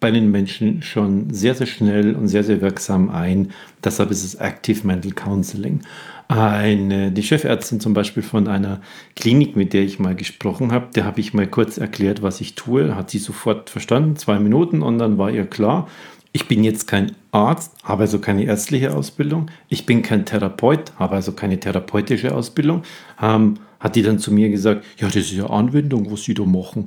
bei 0.00 0.10
den 0.10 0.30
Menschen 0.30 0.82
schon 0.82 1.32
sehr, 1.32 1.54
sehr 1.54 1.66
schnell 1.66 2.14
und 2.16 2.28
sehr, 2.28 2.42
sehr 2.42 2.60
wirksam 2.60 3.10
ein. 3.10 3.50
Deshalb 3.84 4.10
ist 4.10 4.24
es 4.24 4.34
Active 4.34 4.86
Mental 4.86 5.12
Counseling. 5.12 5.80
Eine, 6.28 7.12
die 7.12 7.22
Chefärztin 7.22 7.80
zum 7.80 7.92
Beispiel 7.92 8.22
von 8.22 8.48
einer 8.48 8.80
Klinik, 9.16 9.56
mit 9.56 9.72
der 9.72 9.82
ich 9.82 9.98
mal 9.98 10.14
gesprochen 10.14 10.72
habe, 10.72 10.86
der 10.94 11.04
habe 11.04 11.20
ich 11.20 11.34
mal 11.34 11.46
kurz 11.46 11.76
erklärt, 11.76 12.22
was 12.22 12.40
ich 12.40 12.54
tue, 12.54 12.94
hat 12.94 13.10
sie 13.10 13.18
sofort 13.18 13.68
verstanden, 13.68 14.16
zwei 14.16 14.38
Minuten 14.38 14.80
und 14.80 14.98
dann 14.98 15.18
war 15.18 15.30
ihr 15.30 15.44
klar, 15.44 15.88
ich 16.32 16.46
bin 16.46 16.62
jetzt 16.62 16.86
kein 16.86 17.12
Arzt, 17.32 17.72
habe 17.82 18.02
also 18.02 18.20
keine 18.20 18.44
ärztliche 18.44 18.94
Ausbildung. 18.94 19.50
Ich 19.68 19.84
bin 19.86 20.02
kein 20.02 20.24
Therapeut, 20.24 20.92
habe 20.96 21.16
also 21.16 21.32
keine 21.32 21.58
therapeutische 21.58 22.32
Ausbildung. 22.34 22.82
Ähm, 23.20 23.58
hat 23.80 23.96
die 23.96 24.02
dann 24.02 24.20
zu 24.20 24.32
mir 24.32 24.48
gesagt, 24.50 24.84
ja, 24.98 25.08
das 25.08 25.16
ist 25.16 25.32
ja 25.32 25.46
Anwendung, 25.46 26.12
was 26.12 26.22
Sie 26.22 26.34
da 26.34 26.44
machen 26.44 26.84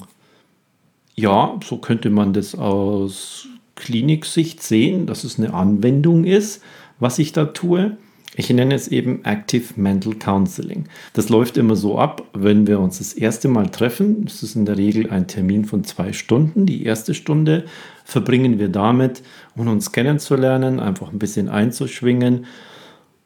ja, 1.15 1.60
so 1.63 1.77
könnte 1.77 2.10
man 2.10 2.34
das 2.34 2.55
aus 2.55 3.48
Kliniksicht 3.75 4.62
sehen, 4.62 5.05
dass 5.05 5.24
es 5.24 5.38
eine 5.38 5.53
Anwendung 5.53 6.24
ist, 6.25 6.62
was 7.00 7.20
ich 7.20 7.34
da 7.34 7.46
tue. 7.46 7.98
Ich 8.36 8.50
nenne 8.50 8.74
es 8.74 8.88
eben 8.88 9.24
Active 9.25 9.74
Mental 9.75 10.15
Counseling. 10.15 10.86
Das 11.13 11.29
läuft 11.29 11.58
immer 11.58 11.75
so 11.75 12.00
ab, 12.00 12.24
wenn 12.34 12.65
wir 12.65 12.79
uns 12.79 12.98
das 12.98 13.13
erste 13.13 13.48
Mal 13.48 13.70
treffen. 13.70 14.25
Das 14.25 14.41
ist 14.41 14.55
in 14.55 14.65
der 14.65 14.77
Regel 14.77 15.12
ein 15.12 15.27
Termin 15.27 15.65
von 15.65 15.84
zwei 15.84 16.13
Stunden. 16.13 16.65
Die 16.65 16.84
erste 16.84 17.13
Stunde 17.13 17.65
verbringen 18.05 18.58
wir 18.58 18.70
damit, 18.70 19.22
um 19.55 19.67
uns 19.67 19.91
kennenzulernen, 19.91 20.79
einfach 20.79 21.12
ein 21.12 21.20
bisschen 21.20 21.48
einzuschwingen, 21.48 22.46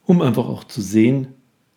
um 0.05 0.21
einfach 0.21 0.47
auch 0.47 0.65
zu 0.65 0.81
sehen, 0.81 1.27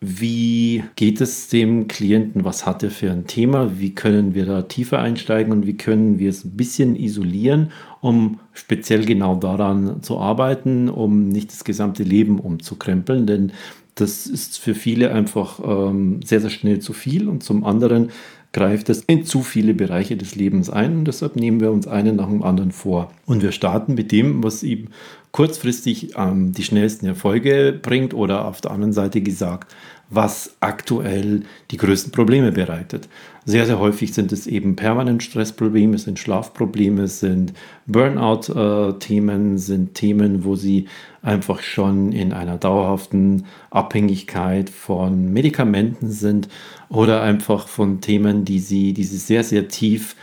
wie 0.03 0.83
geht 0.95 1.21
es 1.21 1.47
dem 1.47 1.87
Klienten? 1.87 2.43
Was 2.43 2.65
hat 2.65 2.81
er 2.81 2.89
für 2.89 3.11
ein 3.11 3.27
Thema? 3.27 3.79
Wie 3.79 3.93
können 3.93 4.33
wir 4.33 4.47
da 4.47 4.63
tiefer 4.63 4.97
einsteigen 4.97 5.53
und 5.53 5.67
wie 5.67 5.77
können 5.77 6.17
wir 6.17 6.31
es 6.31 6.43
ein 6.43 6.57
bisschen 6.57 6.95
isolieren, 6.95 7.71
um 7.99 8.39
speziell 8.51 9.05
genau 9.05 9.35
daran 9.35 10.01
zu 10.01 10.17
arbeiten, 10.17 10.89
um 10.89 11.29
nicht 11.29 11.51
das 11.51 11.63
gesamte 11.63 12.01
Leben 12.01 12.39
umzukrempeln? 12.39 13.27
Denn 13.27 13.51
das 13.93 14.25
ist 14.25 14.57
für 14.57 14.73
viele 14.73 15.11
einfach 15.11 15.59
ähm, 15.63 16.21
sehr, 16.23 16.41
sehr 16.41 16.49
schnell 16.49 16.79
zu 16.79 16.93
viel 16.93 17.27
und 17.27 17.43
zum 17.43 17.63
anderen 17.63 18.09
greift 18.53 18.89
es 18.89 19.03
in 19.03 19.23
zu 19.25 19.43
viele 19.43 19.73
Bereiche 19.75 20.17
des 20.17 20.35
Lebens 20.35 20.69
ein 20.69 20.97
und 20.97 21.05
deshalb 21.05 21.35
nehmen 21.35 21.59
wir 21.61 21.71
uns 21.71 21.87
einen 21.87 22.15
nach 22.15 22.27
dem 22.27 22.43
anderen 22.43 22.71
vor. 22.71 23.11
Und 23.25 23.43
wir 23.43 23.51
starten 23.51 23.93
mit 23.93 24.11
dem, 24.11 24.43
was 24.43 24.63
eben 24.63 24.89
kurzfristig 25.31 26.15
ähm, 26.17 26.51
die 26.51 26.63
schnellsten 26.63 27.05
Erfolge 27.05 27.77
bringt 27.79 28.13
oder 28.13 28.45
auf 28.45 28.61
der 28.61 28.71
anderen 28.71 28.93
Seite 28.93 29.21
gesagt, 29.21 29.73
was 30.11 30.57
aktuell 30.59 31.43
die 31.71 31.77
größten 31.77 32.11
Probleme 32.11 32.51
bereitet. 32.51 33.07
Sehr, 33.45 33.65
sehr 33.65 33.79
häufig 33.79 34.13
sind 34.13 34.33
es 34.33 34.45
eben 34.45 34.75
permanent 34.75 35.23
Stressprobleme, 35.23 35.97
sind 35.97 36.19
Schlafprobleme, 36.19 37.07
sind 37.07 37.53
Burnout-Themen, 37.87 39.57
sind 39.57 39.95
Themen, 39.95 40.43
wo 40.43 40.55
sie 40.55 40.87
einfach 41.21 41.61
schon 41.61 42.11
in 42.11 42.33
einer 42.33 42.57
dauerhaften 42.57 43.45
Abhängigkeit 43.69 44.69
von 44.69 45.31
Medikamenten 45.31 46.11
sind 46.11 46.49
oder 46.89 47.21
einfach 47.21 47.69
von 47.69 48.01
Themen, 48.01 48.43
die 48.43 48.59
sie, 48.59 48.91
die 48.91 49.05
sie 49.05 49.17
sehr, 49.17 49.45
sehr 49.45 49.69
tief 49.69 50.15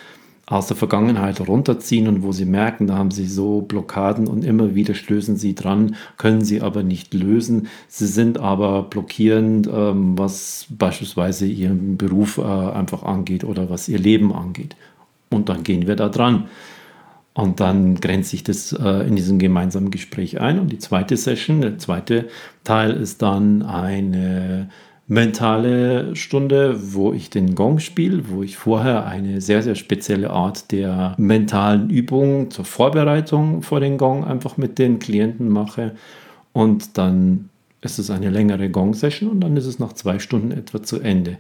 aus 0.50 0.67
der 0.67 0.76
Vergangenheit 0.76 1.47
runterziehen 1.47 2.09
und 2.09 2.23
wo 2.23 2.33
sie 2.33 2.47
merken, 2.47 2.87
da 2.87 2.97
haben 2.97 3.11
sie 3.11 3.26
so 3.26 3.61
Blockaden 3.61 4.26
und 4.26 4.45
immer 4.45 4.75
wieder 4.75 4.95
stößen 4.95 5.37
sie 5.37 5.55
dran, 5.55 5.97
können 6.17 6.43
sie 6.43 6.62
aber 6.62 6.83
nicht 6.83 7.12
lösen. 7.12 7.69
Sie 7.87 8.07
sind 8.07 8.38
aber 8.38 8.85
blockierend, 8.85 9.69
ähm, 9.71 10.17
was 10.19 10.67
beispielsweise 10.71 11.47
ihren 11.47 11.99
Beruf 11.99 12.38
äh, 12.38 12.43
einfach 12.43 13.02
angeht 13.02 13.45
oder 13.45 13.69
was 13.69 13.88
ihr 13.88 13.99
Leben 13.99 14.33
angeht. 14.33 14.75
Und 15.28 15.50
dann 15.50 15.64
gehen 15.64 15.87
wir 15.87 15.97
da 15.97 16.09
dran. 16.09 16.47
Und 17.35 17.61
dann 17.61 17.97
grenzt 17.97 18.31
sich 18.31 18.43
das 18.43 18.73
äh, 18.73 19.07
in 19.07 19.17
diesem 19.17 19.38
gemeinsamen 19.38 19.90
Gespräch 19.90 20.40
ein. 20.40 20.59
Und 20.59 20.73
die 20.73 20.78
zweite 20.78 21.17
Session, 21.17 21.61
der 21.61 21.76
zweite 21.78 22.28
Teil 22.64 22.93
ist 22.93 23.21
dann 23.21 23.62
eine 23.62 24.71
mentale 25.09 26.15
Stunde, 26.15 26.93
wo 26.93 27.15
ich 27.15 27.31
den 27.31 27.55
Gong 27.55 27.79
spiele, 27.79 28.29
wo 28.29 28.43
ich 28.43 28.59
vorher 28.59 29.07
eine 29.07 29.41
sehr, 29.41 29.62
sehr 29.62 29.75
spezielle 29.75 30.31
Art 30.31 30.71
der 30.71 31.15
mentalen 31.17 31.88
Übung 31.88 32.50
zur 32.50 32.67
Vorbereitung 32.67 33.62
vor 33.62 33.81
den 33.81 33.97
Gong 33.97 34.25
einfach 34.25 34.59
mit 34.59 34.79
den 34.79 34.99
Klienten 34.99 35.49
mache. 35.49 35.93
Und 36.53 36.99
dann 36.99 37.49
ist 37.81 37.99
es 37.99 38.11
eine 38.11 38.29
längere 38.29 38.69
Gong-Session 38.69 39.31
und 39.31 39.41
dann 39.41 39.57
ist 39.57 39.67
es 39.67 39.79
nach 39.79 39.95
zwei 39.95 40.19
Stunden 40.19 40.53
etwa 40.53 40.83
zu 40.83 41.00
Ende. 41.00 41.38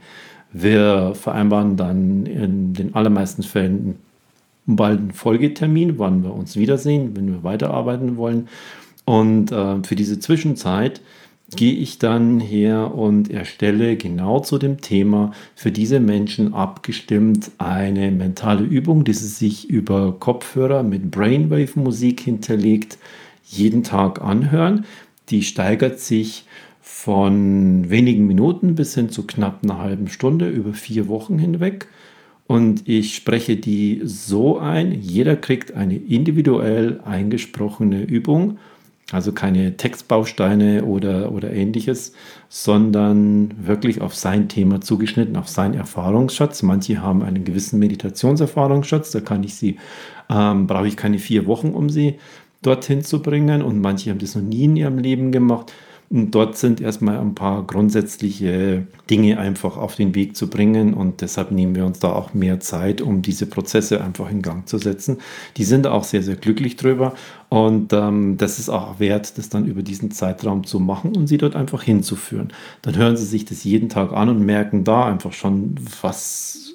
Wir 0.50 1.12
vereinbaren 1.14 1.76
dann 1.76 2.24
in 2.24 2.72
den 2.72 2.94
allermeisten 2.94 3.42
Fällen 3.42 3.96
bald 4.64 4.98
einen 4.98 5.12
Folgetermin, 5.12 5.98
wann 5.98 6.22
wir 6.22 6.32
uns 6.32 6.56
wiedersehen, 6.56 7.14
wenn 7.14 7.26
wir 7.26 7.44
weiterarbeiten 7.44 8.16
wollen. 8.16 8.48
Und 9.04 9.52
äh, 9.52 9.82
für 9.82 9.96
diese 9.96 10.20
Zwischenzeit 10.20 11.02
gehe 11.56 11.74
ich 11.74 11.98
dann 11.98 12.40
her 12.40 12.94
und 12.94 13.30
erstelle 13.30 13.96
genau 13.96 14.40
zu 14.40 14.58
dem 14.58 14.80
Thema 14.80 15.32
für 15.54 15.72
diese 15.72 15.98
Menschen 15.98 16.52
abgestimmt 16.52 17.50
eine 17.58 18.10
mentale 18.10 18.64
Übung, 18.64 19.04
die 19.04 19.14
sie 19.14 19.28
sich 19.28 19.68
über 19.70 20.18
Kopfhörer 20.18 20.82
mit 20.82 21.10
Brainwave-Musik 21.10 22.20
hinterlegt 22.20 22.98
jeden 23.44 23.82
Tag 23.82 24.20
anhören. 24.20 24.84
Die 25.30 25.42
steigert 25.42 26.00
sich 26.00 26.44
von 26.82 27.88
wenigen 27.88 28.26
Minuten 28.26 28.74
bis 28.74 28.94
hin 28.94 29.08
zu 29.08 29.26
knapp 29.26 29.62
einer 29.62 29.78
halben 29.78 30.08
Stunde 30.08 30.48
über 30.48 30.74
vier 30.74 31.08
Wochen 31.08 31.38
hinweg. 31.38 31.88
Und 32.46 32.88
ich 32.88 33.14
spreche 33.14 33.56
die 33.56 34.00
so 34.04 34.58
ein, 34.58 34.92
jeder 35.00 35.36
kriegt 35.36 35.72
eine 35.72 35.96
individuell 35.96 37.00
eingesprochene 37.04 38.02
Übung 38.02 38.58
also 39.10 39.32
keine 39.32 39.76
Textbausteine 39.76 40.84
oder, 40.84 41.32
oder 41.32 41.50
ähnliches, 41.50 42.12
sondern 42.48 43.54
wirklich 43.66 44.02
auf 44.02 44.14
sein 44.14 44.48
Thema 44.48 44.80
zugeschnitten, 44.82 45.36
auf 45.36 45.48
seinen 45.48 45.74
Erfahrungsschatz. 45.74 46.62
Manche 46.62 47.00
haben 47.00 47.22
einen 47.22 47.44
gewissen 47.44 47.78
Meditationserfahrungsschatz, 47.78 49.10
da 49.12 49.20
kann 49.20 49.42
ich 49.44 49.54
sie, 49.54 49.78
ähm, 50.28 50.66
brauche 50.66 50.88
ich 50.88 50.96
keine 50.96 51.18
vier 51.18 51.46
Wochen, 51.46 51.68
um 51.68 51.88
sie 51.88 52.18
dorthin 52.60 53.02
zu 53.02 53.22
bringen. 53.22 53.62
Und 53.62 53.80
manche 53.80 54.10
haben 54.10 54.18
das 54.18 54.34
noch 54.34 54.42
nie 54.42 54.64
in 54.64 54.76
ihrem 54.76 54.98
Leben 54.98 55.32
gemacht. 55.32 55.72
Und 56.10 56.30
dort 56.30 56.56
sind 56.56 56.80
erstmal 56.80 57.18
ein 57.18 57.34
paar 57.34 57.66
grundsätzliche 57.66 58.86
Dinge 59.10 59.38
einfach 59.38 59.76
auf 59.76 59.94
den 59.94 60.14
Weg 60.14 60.36
zu 60.36 60.48
bringen 60.48 60.94
und 60.94 61.20
deshalb 61.20 61.50
nehmen 61.50 61.74
wir 61.74 61.84
uns 61.84 61.98
da 61.98 62.12
auch 62.12 62.32
mehr 62.32 62.60
Zeit, 62.60 63.02
um 63.02 63.20
diese 63.20 63.44
Prozesse 63.44 64.02
einfach 64.02 64.30
in 64.30 64.40
Gang 64.40 64.66
zu 64.66 64.78
setzen. 64.78 65.18
Die 65.58 65.64
sind 65.64 65.86
auch 65.86 66.04
sehr, 66.04 66.22
sehr 66.22 66.36
glücklich 66.36 66.76
drüber 66.76 67.12
und 67.50 67.92
ähm, 67.92 68.38
das 68.38 68.58
ist 68.58 68.70
auch 68.70 68.98
wert, 69.00 69.36
das 69.36 69.50
dann 69.50 69.66
über 69.66 69.82
diesen 69.82 70.10
Zeitraum 70.10 70.64
zu 70.64 70.80
machen 70.80 71.14
und 71.14 71.26
sie 71.26 71.36
dort 71.36 71.54
einfach 71.54 71.82
hinzuführen. 71.82 72.48
Dann 72.80 72.96
hören 72.96 73.18
sie 73.18 73.26
sich 73.26 73.44
das 73.44 73.64
jeden 73.64 73.90
Tag 73.90 74.12
an 74.12 74.30
und 74.30 74.44
merken 74.44 74.84
da 74.84 75.04
einfach 75.04 75.34
schon, 75.34 75.74
was 76.00 76.67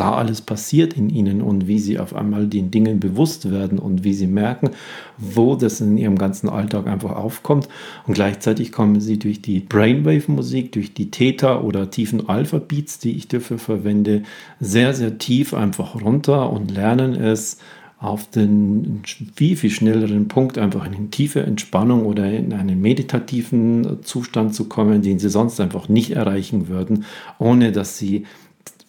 da 0.00 0.14
alles 0.14 0.40
passiert 0.40 0.94
in 0.94 1.10
ihnen 1.10 1.42
und 1.42 1.68
wie 1.68 1.78
sie 1.78 1.98
auf 1.98 2.16
einmal 2.16 2.46
den 2.46 2.70
Dingen 2.70 3.00
bewusst 3.00 3.50
werden 3.50 3.78
und 3.78 4.02
wie 4.02 4.14
sie 4.14 4.26
merken, 4.26 4.70
wo 5.18 5.56
das 5.56 5.82
in 5.82 5.98
ihrem 5.98 6.16
ganzen 6.16 6.48
Alltag 6.48 6.86
einfach 6.86 7.14
aufkommt. 7.14 7.68
Und 8.06 8.14
gleichzeitig 8.14 8.72
kommen 8.72 9.02
sie 9.02 9.18
durch 9.18 9.42
die 9.42 9.60
Brainwave-Musik, 9.60 10.72
durch 10.72 10.94
die 10.94 11.10
Theta- 11.10 11.60
oder 11.60 11.90
tiefen 11.90 12.30
Alpha-Beats, 12.30 12.98
die 12.98 13.10
ich 13.10 13.28
dafür 13.28 13.58
verwende, 13.58 14.22
sehr, 14.58 14.94
sehr 14.94 15.18
tief 15.18 15.52
einfach 15.52 16.00
runter 16.00 16.50
und 16.50 16.70
lernen 16.70 17.14
es 17.14 17.58
auf 17.98 18.30
den 18.30 19.02
viel, 19.36 19.58
viel 19.58 19.68
schnelleren 19.68 20.28
Punkt 20.28 20.56
einfach 20.56 20.86
in 20.86 20.94
eine 20.94 21.10
tiefe 21.10 21.42
Entspannung 21.42 22.06
oder 22.06 22.32
in 22.32 22.54
einen 22.54 22.80
meditativen 22.80 24.02
Zustand 24.02 24.54
zu 24.54 24.64
kommen, 24.64 25.02
den 25.02 25.18
sie 25.18 25.28
sonst 25.28 25.60
einfach 25.60 25.90
nicht 25.90 26.12
erreichen 26.12 26.68
würden, 26.68 27.04
ohne 27.38 27.70
dass 27.70 27.98
sie 27.98 28.24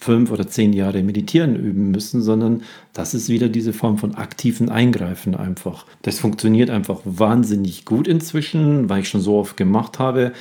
fünf 0.02 0.32
oder 0.32 0.48
zehn 0.48 0.74
Jahre 0.74 1.04
meditieren 1.04 1.56
üben 1.56 1.92
müssen, 1.92 2.22
sondern 2.22 2.64
das 2.92 3.14
ist 3.14 3.30
wieder 3.30 3.50
diese 3.50 3.72
Form 3.72 3.98
von 4.00 4.16
aktiven 4.16 4.70
Eingreifen 4.70 5.36
einfach. 5.36 5.86
Das 6.02 6.20
funktioniert 6.20 6.72
einfach 6.72 7.00
wahnsinnig 7.06 7.86
gut 7.86 8.08
inzwischen, 8.08 8.90
weil 8.90 9.02
ich 9.02 9.10
schon 9.10 9.22
so 9.22 9.38
oft 9.38 9.58
gemacht 9.58 10.00
habe. 10.00 10.34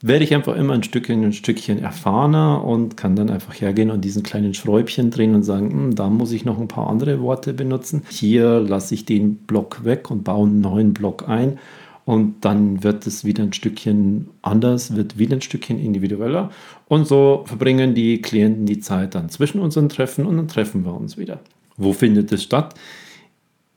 Werde 0.00 0.24
ich 0.24 0.34
einfach 0.34 0.56
immer 0.56 0.74
ein 0.74 0.84
Stückchen, 0.84 1.22
ein 1.22 1.32
Stückchen 1.32 1.80
erfahrener 1.80 2.64
und 2.64 2.96
kann 2.96 3.14
dann 3.14 3.30
einfach 3.30 3.60
hergehen 3.60 3.90
und 3.90 4.04
diesen 4.04 4.22
kleinen 4.22 4.54
Schräubchen 4.54 5.10
drehen 5.10 5.34
und 5.34 5.42
sagen, 5.42 5.70
hm, 5.70 5.94
da 5.94 6.08
muss 6.08 6.32
ich 6.32 6.44
noch 6.44 6.58
ein 6.58 6.68
paar 6.68 6.88
andere 6.88 7.20
Worte 7.20 7.52
benutzen. 7.52 8.04
Hier 8.08 8.60
lasse 8.60 8.94
ich 8.94 9.04
den 9.04 9.36
Block 9.38 9.84
weg 9.84 10.10
und 10.10 10.24
baue 10.24 10.46
einen 10.46 10.60
neuen 10.60 10.94
Block 10.94 11.28
ein 11.28 11.58
und 12.08 12.36
dann 12.40 12.82
wird 12.82 13.06
es 13.06 13.26
wieder 13.26 13.42
ein 13.42 13.52
Stückchen 13.52 14.30
anders, 14.40 14.96
wird 14.96 15.18
wieder 15.18 15.36
ein 15.36 15.42
Stückchen 15.42 15.78
individueller. 15.78 16.50
Und 16.86 17.06
so 17.06 17.44
verbringen 17.46 17.94
die 17.94 18.22
Klienten 18.22 18.64
die 18.64 18.80
Zeit 18.80 19.14
dann 19.14 19.28
zwischen 19.28 19.60
unseren 19.60 19.90
Treffen 19.90 20.24
und 20.24 20.38
dann 20.38 20.48
treffen 20.48 20.86
wir 20.86 20.94
uns 20.94 21.18
wieder. 21.18 21.40
Wo 21.76 21.92
findet 21.92 22.32
es 22.32 22.42
statt? 22.42 22.74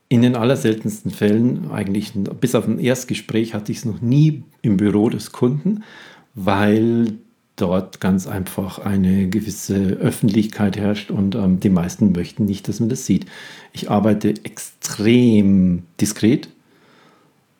In 0.08 0.22
den 0.22 0.34
allerseltensten 0.34 1.10
Fällen, 1.10 1.70
eigentlich 1.72 2.14
bis 2.40 2.54
auf 2.54 2.66
ein 2.66 2.78
Erstgespräch, 2.78 3.52
hatte 3.52 3.70
ich 3.70 3.78
es 3.78 3.84
noch 3.84 4.00
nie 4.00 4.44
im 4.62 4.78
Büro 4.78 5.10
des 5.10 5.32
Kunden, 5.32 5.82
weil 6.34 7.18
dort 7.56 8.00
ganz 8.00 8.26
einfach 8.26 8.78
eine 8.78 9.28
gewisse 9.28 9.74
Öffentlichkeit 9.76 10.78
herrscht 10.78 11.10
und 11.10 11.34
ähm, 11.34 11.60
die 11.60 11.68
meisten 11.68 12.12
möchten 12.12 12.46
nicht, 12.46 12.66
dass 12.66 12.80
man 12.80 12.88
das 12.88 13.04
sieht. 13.04 13.26
Ich 13.74 13.90
arbeite 13.90 14.30
extrem 14.30 15.82
diskret, 16.00 16.48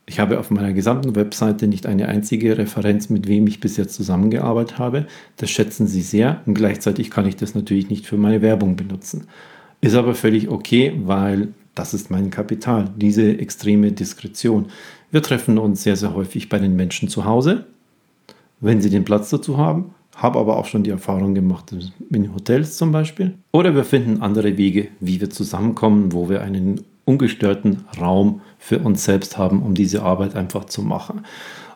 ich 0.07 0.19
habe 0.19 0.39
auf 0.39 0.51
meiner 0.51 0.73
gesamten 0.73 1.15
Webseite 1.15 1.69
nicht 1.69 1.87
eine 1.87 2.09
einzige 2.09 2.59
Referenz, 2.59 3.09
mit 3.09 3.29
wem 3.29 3.47
ich 3.47 3.61
bis 3.61 3.77
jetzt 3.77 3.95
zusammengearbeitet 3.95 4.79
habe. 4.79 5.07
Das 5.37 5.51
schätzen 5.51 5.87
sie 5.87 6.03
sehr 6.03 6.43
und 6.45 6.55
gleichzeitig 6.55 7.11
kann 7.11 7.27
ich 7.27 7.37
das 7.37 7.55
natürlich 7.55 7.89
nicht 7.89 8.07
für 8.07 8.17
meine 8.17 8.43
Werbung 8.43 8.77
benutzen. 8.77 9.27
Ist 9.81 9.95
aber 9.95 10.15
völlig 10.15 10.49
okay, 10.49 10.93
weil 11.05 11.49
das 11.75 11.95
ist 11.95 12.11
mein 12.11 12.31
Kapital, 12.31 12.91
diese 12.97 13.39
extreme 13.39 13.93
Diskretion. 13.93 14.67
Wir 15.11 15.23
treffen 15.23 15.59
uns 15.59 15.83
sehr, 15.83 15.97
sehr 15.97 16.15
häufig 16.15 16.49
bei 16.49 16.59
den 16.59 16.77
Menschen 16.77 17.09
zu 17.09 17.25
Hause, 17.25 17.67
wenn 18.61 18.81
sie 18.81 18.91
den 18.91 19.05
Platz 19.05 19.31
dazu 19.31 19.57
haben. 19.57 19.95
Habe 20.15 20.39
aber 20.39 20.59
auch 20.59 20.67
schon 20.67 20.83
die 20.83 20.91
Erfahrung 20.91 21.35
gemacht 21.35 21.75
in 22.11 22.35
Hotels 22.35 22.77
zum 22.77 22.93
Beispiel. 22.93 23.35
Oder 23.51 23.75
wir 23.75 23.85
finden 23.85 24.21
andere 24.21 24.59
Wege, 24.59 24.89
wie 25.01 25.21
wir 25.21 25.31
zusammenkommen, 25.31 26.13
wo 26.13 26.29
wir 26.29 26.43
einen 26.43 26.83
ungestörten 27.05 27.85
Raum 28.01 28.41
für 28.59 28.79
uns 28.79 29.05
selbst 29.05 29.39
haben, 29.39 29.63
um 29.63 29.75
diese 29.75 30.03
Arbeit 30.03 30.37
einfach 30.37 30.65
zu 30.65 30.83
machen. 30.83 31.25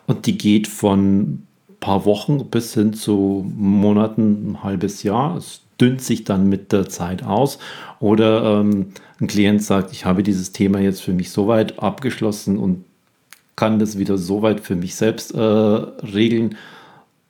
Und 0.05 0.25
die 0.25 0.37
geht 0.37 0.67
von 0.67 1.19
ein 1.69 1.77
paar 1.79 2.05
Wochen 2.05 2.49
bis 2.49 2.73
hin 2.73 2.93
zu 2.93 3.45
Monaten, 3.55 4.51
ein 4.51 4.63
halbes 4.63 5.03
Jahr. 5.03 5.37
Es 5.37 5.61
dünnt 5.79 6.01
sich 6.01 6.23
dann 6.23 6.47
mit 6.49 6.71
der 6.71 6.89
Zeit 6.89 7.23
aus. 7.23 7.59
Oder 7.99 8.61
ähm, 8.61 8.87
ein 9.19 9.27
Klient 9.27 9.63
sagt, 9.63 9.91
ich 9.91 10.05
habe 10.05 10.23
dieses 10.23 10.51
Thema 10.51 10.79
jetzt 10.79 11.01
für 11.01 11.13
mich 11.13 11.31
soweit 11.31 11.79
abgeschlossen 11.79 12.57
und 12.57 12.85
kann 13.55 13.79
das 13.79 13.97
wieder 13.97 14.17
soweit 14.17 14.61
für 14.61 14.75
mich 14.75 14.95
selbst 14.95 15.33
äh, 15.33 15.39
regeln. 15.39 16.55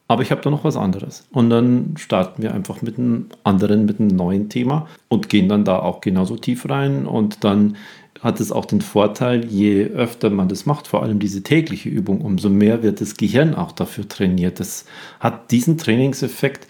Aber 0.07 0.21
ich 0.21 0.31
habe 0.31 0.41
da 0.41 0.49
noch 0.49 0.63
was 0.63 0.77
anderes. 0.77 1.27
Und 1.31 1.49
dann 1.49 1.95
starten 1.97 2.41
wir 2.41 2.53
einfach 2.53 2.81
mit 2.81 2.97
einem 2.97 3.27
anderen, 3.43 3.85
mit 3.85 3.99
einem 3.99 4.15
neuen 4.15 4.49
Thema 4.49 4.87
und 5.09 5.27
gehen 5.27 5.49
dann 5.49 5.65
da 5.65 5.79
auch 5.79 5.99
genauso 5.99 6.37
tief 6.37 6.69
rein. 6.69 7.05
Und 7.05 7.43
dann 7.43 7.75
hat 8.21 8.39
es 8.39 8.51
auch 8.51 8.65
den 8.65 8.81
Vorteil, 8.81 9.45
je 9.45 9.85
öfter 9.85 10.29
man 10.29 10.47
das 10.47 10.65
macht, 10.65 10.87
vor 10.87 11.03
allem 11.03 11.19
diese 11.19 11.43
tägliche 11.43 11.89
Übung, 11.89 12.21
umso 12.21 12.49
mehr 12.49 12.83
wird 12.83 13.01
das 13.01 13.17
Gehirn 13.17 13.53
auch 13.53 13.71
dafür 13.73 14.07
trainiert. 14.07 14.59
Das 14.59 14.85
hat 15.19 15.51
diesen 15.51 15.77
Trainingseffekt, 15.77 16.67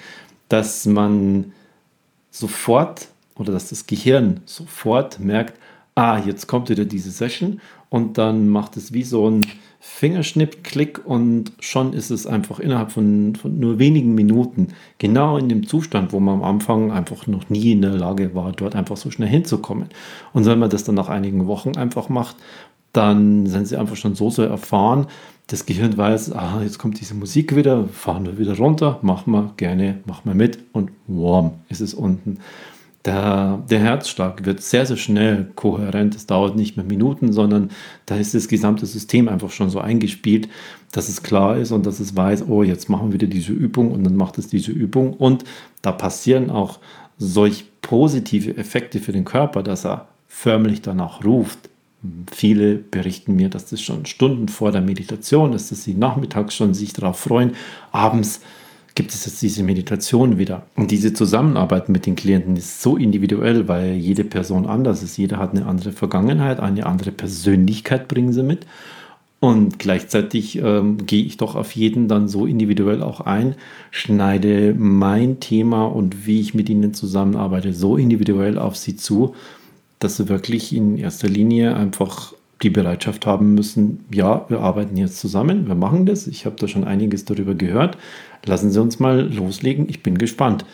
dass 0.50 0.86
man 0.86 1.54
sofort 2.32 3.08
oder 3.36 3.54
dass 3.54 3.70
das 3.70 3.88
Gehirn 3.88 4.42
sofort 4.46 5.20
merkt, 5.20 5.60
ah, 5.96 6.20
jetzt 6.26 6.48
kommt 6.48 6.70
wieder 6.70 6.86
diese 6.86 7.12
Session 7.12 7.62
und 7.90 8.18
dann 8.18 8.50
macht 8.50 8.78
es 8.78 8.94
wie 8.94 9.04
so 9.04 9.30
ein 9.30 9.46
Fingerschnipp, 9.98 10.64
Klick 10.64 11.04
und 11.08 11.54
schon 11.60 11.94
ist 11.94 12.12
es 12.12 12.28
einfach 12.28 12.60
innerhalb 12.60 12.92
von, 12.92 13.34
von, 13.36 13.60
nur 13.60 13.80
wenigen 13.80 14.14
Minuten 14.14 14.68
genau 15.00 15.40
in 15.40 15.50
dem 15.50 15.66
Zustand, 15.66 16.14
wo 16.14 16.20
man 16.20 16.36
am 16.36 16.44
Anfang 16.44 16.92
einfach 16.92 17.26
noch 17.26 17.50
nie 17.50 17.72
in 17.72 17.82
der 17.82 17.96
Lage 17.96 18.36
war, 18.36 18.52
dort 18.52 18.76
einfach 18.76 18.96
so 18.96 19.10
schnell 19.10 19.28
hinzukommen. 19.28 19.88
Und 20.34 20.46
wenn 20.46 20.60
man 20.60 20.70
das 20.70 20.84
dann 20.84 20.94
nach 20.94 21.10
einigen 21.10 21.48
Wochen 21.48 21.78
einfach 21.78 22.10
macht, 22.10 22.36
dann 22.94 23.48
sind 23.48 23.68
sie 23.68 23.76
einfach 23.76 23.96
schon 23.96 24.14
so 24.14 24.30
sehr 24.30 24.50
erfahren. 24.50 25.08
Das 25.48 25.66
Gehirn 25.66 25.98
weiß, 25.98 26.32
ah, 26.34 26.62
jetzt 26.62 26.78
kommt 26.78 27.00
diese 27.00 27.16
Musik 27.16 27.56
wieder, 27.56 27.88
fahren 27.88 28.28
wir 28.28 28.38
wieder 28.38 28.56
runter, 28.56 29.00
machen 29.02 29.32
wir 29.32 29.54
gerne, 29.58 29.98
machen 30.06 30.26
wir 30.26 30.36
mit 30.36 30.60
und 30.74 30.92
warm 31.08 31.54
ist 31.70 31.82
es 31.82 31.96
unten. 31.96 32.38
Der, 33.08 33.64
der 33.70 33.80
Herzschlag 33.80 34.46
wird 34.46 34.62
sehr, 34.62 34.86
sehr 34.86 34.98
schnell 34.98 35.50
kohärent. 35.56 36.14
Es 36.14 36.26
dauert 36.26 36.58
nicht 36.58 36.76
mehr 36.76 36.86
Minuten, 36.86 37.32
sondern 37.32 37.70
da 38.06 38.18
ist 38.18 38.34
das 38.34 38.50
gesamte 38.50 38.86
System 38.86 39.30
einfach 39.30 39.50
schon 39.50 39.70
so 39.70 39.80
eingespielt, 39.80 40.50
dass 40.92 41.08
es 41.08 41.24
klar 41.24 41.56
ist 41.56 41.72
und 41.72 41.86
dass 41.86 42.02
es 42.02 42.18
weiß, 42.18 42.50
oh, 42.50 42.64
jetzt 42.64 42.90
machen 42.90 43.08
wir 43.08 43.14
wieder 43.14 43.28
diese 43.28 43.54
Übung 43.54 43.94
und 43.94 44.04
dann 44.04 44.18
macht 44.18 44.38
es 44.38 44.50
diese 44.50 44.74
Übung. 44.74 45.14
Und 45.14 45.46
da 45.82 45.94
passieren 45.94 46.50
auch 46.50 46.80
solch 47.18 47.64
positive 47.82 48.58
Effekte 48.58 49.00
für 49.00 49.14
den 49.14 49.24
Körper, 49.24 49.64
dass 49.64 49.86
er 49.86 50.10
förmlich 50.28 50.82
danach 50.82 51.24
ruft. 51.24 51.70
Viele 52.30 52.76
berichten 52.76 53.38
mir, 53.38 53.48
dass 53.48 53.68
das 53.68 53.82
schon 53.82 54.06
Stunden 54.06 54.50
vor 54.50 54.74
der 54.74 54.82
Meditation 54.82 55.54
ist, 55.54 55.72
dass 55.72 55.86
sie 55.86 55.94
nachmittags 55.94 56.56
schon 56.56 56.74
sich 56.74 56.92
darauf 56.92 57.22
freuen, 57.22 57.54
abends 57.94 58.42
gibt 58.98 59.14
es 59.14 59.28
jetzt 59.28 59.44
diese 59.44 59.62
Meditation 59.62 60.40
wieder. 60.40 60.66
Und 60.76 60.90
diese 60.90 61.14
Zusammenarbeit 61.14 61.88
mit 61.88 62.08
den 62.08 62.16
Klienten 62.16 62.56
ist 62.56 62.82
so 62.82 62.98
individuell, 62.98 63.68
weil 63.68 63.94
jede 63.94 64.24
Person 64.24 64.66
anders 64.66 65.04
ist. 65.04 65.18
Jeder 65.18 65.38
hat 65.38 65.52
eine 65.52 65.68
andere 65.68 65.92
Vergangenheit, 65.92 66.60
eine 66.60 66.88
andere 66.88 67.12
Persönlichkeit 67.12 68.08
bringen 68.08 68.34
sie 68.34 68.42
mit. 68.42 68.66
Und 69.40 69.78
gleichzeitig 69.78 70.58
ähm, 70.58 71.06
gehe 71.06 71.24
ich 71.24 71.38
doch 71.38 71.56
auf 71.56 71.74
jeden 71.74 72.08
dann 72.08 72.28
so 72.28 72.48
individuell 72.48 73.04
auch 73.04 73.22
ein, 73.22 73.54
schneide 73.92 74.74
mein 74.76 75.40
Thema 75.40 75.86
und 75.86 76.26
wie 76.26 76.42
ich 76.42 76.56
mit 76.56 76.68
ihnen 76.68 76.96
zusammenarbeite 76.96 77.74
so 77.74 77.98
individuell 77.98 78.58
auf 78.58 78.76
sie 78.76 78.96
zu, 78.96 79.36
dass 80.00 80.18
sie 80.18 80.28
wirklich 80.28 80.76
in 80.76 80.98
erster 80.98 81.28
Linie 81.28 81.76
einfach 81.76 82.34
die 82.64 82.70
Bereitschaft 82.70 83.26
haben 83.26 83.54
müssen, 83.54 84.06
ja, 84.12 84.46
wir 84.50 84.60
arbeiten 84.62 84.98
jetzt 84.98 85.20
zusammen, 85.20 85.68
wir 85.68 85.76
machen 85.76 86.06
das. 86.06 86.28
Ich 86.28 86.46
habe 86.46 86.56
da 86.58 86.68
schon 86.68 86.84
einiges 86.84 87.26
darüber 87.26 87.54
gehört 87.54 87.98
lassen 88.48 88.72
Sie 88.72 88.82
uns 88.82 89.00
mal 89.00 89.22
loslegen, 89.34 89.88
ich 89.90 90.04
bin 90.04 90.18
gespannt. 90.18 90.66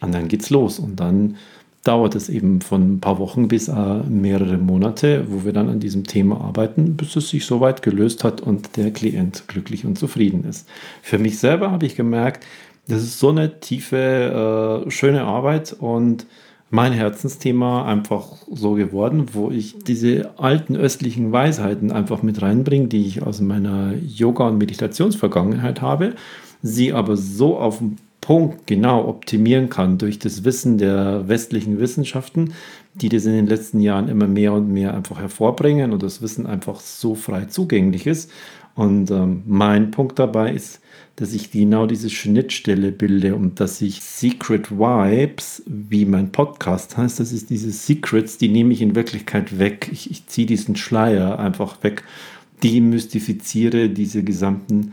Und 0.00 0.14
dann 0.14 0.28
geht's 0.28 0.50
los 0.50 0.78
und 0.78 0.98
dann 0.98 1.36
dauert 1.82 2.14
es 2.14 2.28
eben 2.28 2.60
von 2.60 2.96
ein 2.96 3.00
paar 3.00 3.18
Wochen 3.18 3.48
bis 3.48 3.68
äh, 3.68 4.02
mehrere 4.08 4.58
Monate, 4.58 5.26
wo 5.28 5.44
wir 5.44 5.52
dann 5.52 5.68
an 5.68 5.80
diesem 5.80 6.04
Thema 6.04 6.40
arbeiten, 6.40 6.96
bis 6.96 7.16
es 7.16 7.30
sich 7.30 7.46
soweit 7.46 7.82
gelöst 7.82 8.22
hat 8.22 8.40
und 8.40 8.76
der 8.76 8.90
Klient 8.90 9.44
glücklich 9.48 9.86
und 9.86 9.98
zufrieden 9.98 10.44
ist. 10.44 10.68
Für 11.02 11.18
mich 11.18 11.38
selber 11.38 11.70
habe 11.70 11.86
ich 11.86 11.96
gemerkt, 11.96 12.44
das 12.86 13.02
ist 13.02 13.18
so 13.18 13.30
eine 13.30 13.60
tiefe, 13.60 14.84
äh, 14.86 14.90
schöne 14.90 15.22
Arbeit 15.24 15.74
und 15.78 16.26
mein 16.70 16.92
Herzensthema 16.92 17.84
einfach 17.84 18.26
so 18.50 18.74
geworden, 18.74 19.26
wo 19.32 19.50
ich 19.50 19.78
diese 19.78 20.38
alten 20.38 20.76
östlichen 20.76 21.32
Weisheiten 21.32 21.90
einfach 21.90 22.22
mit 22.22 22.40
reinbringe, 22.40 22.86
die 22.86 23.06
ich 23.06 23.22
aus 23.22 23.40
meiner 23.40 23.94
Yoga- 23.94 24.48
und 24.48 24.58
Meditationsvergangenheit 24.58 25.82
habe 25.82 26.14
sie 26.62 26.92
aber 26.92 27.16
so 27.16 27.58
auf 27.58 27.78
den 27.78 27.98
Punkt 28.20 28.66
genau 28.66 29.08
optimieren 29.08 29.70
kann 29.70 29.98
durch 29.98 30.18
das 30.18 30.44
Wissen 30.44 30.78
der 30.78 31.28
westlichen 31.28 31.80
Wissenschaften, 31.80 32.52
die 32.94 33.08
das 33.08 33.24
in 33.24 33.32
den 33.32 33.46
letzten 33.46 33.80
Jahren 33.80 34.08
immer 34.08 34.26
mehr 34.26 34.52
und 34.52 34.68
mehr 34.68 34.94
einfach 34.94 35.18
hervorbringen 35.18 35.92
und 35.92 36.02
das 36.02 36.20
Wissen 36.20 36.46
einfach 36.46 36.80
so 36.80 37.14
frei 37.14 37.46
zugänglich 37.46 38.06
ist. 38.06 38.30
Und 38.74 39.10
ähm, 39.10 39.42
mein 39.46 39.90
Punkt 39.90 40.18
dabei 40.18 40.52
ist, 40.52 40.80
dass 41.16 41.34
ich 41.34 41.50
genau 41.50 41.86
diese 41.86 42.08
Schnittstelle 42.08 42.92
bilde 42.92 43.34
und 43.34 43.60
dass 43.60 43.82
ich 43.82 44.02
Secret 44.02 44.70
Vibes, 44.70 45.62
wie 45.66 46.06
mein 46.06 46.32
Podcast 46.32 46.96
heißt, 46.96 47.20
das 47.20 47.32
ist 47.32 47.50
diese 47.50 47.70
Secrets, 47.70 48.38
die 48.38 48.48
nehme 48.48 48.72
ich 48.72 48.80
in 48.80 48.94
Wirklichkeit 48.94 49.58
weg. 49.58 49.90
Ich, 49.92 50.10
ich 50.10 50.26
ziehe 50.26 50.46
diesen 50.46 50.76
Schleier 50.76 51.38
einfach 51.38 51.82
weg, 51.82 52.04
demystifiziere 52.62 53.90
diese 53.90 54.22
gesamten 54.22 54.92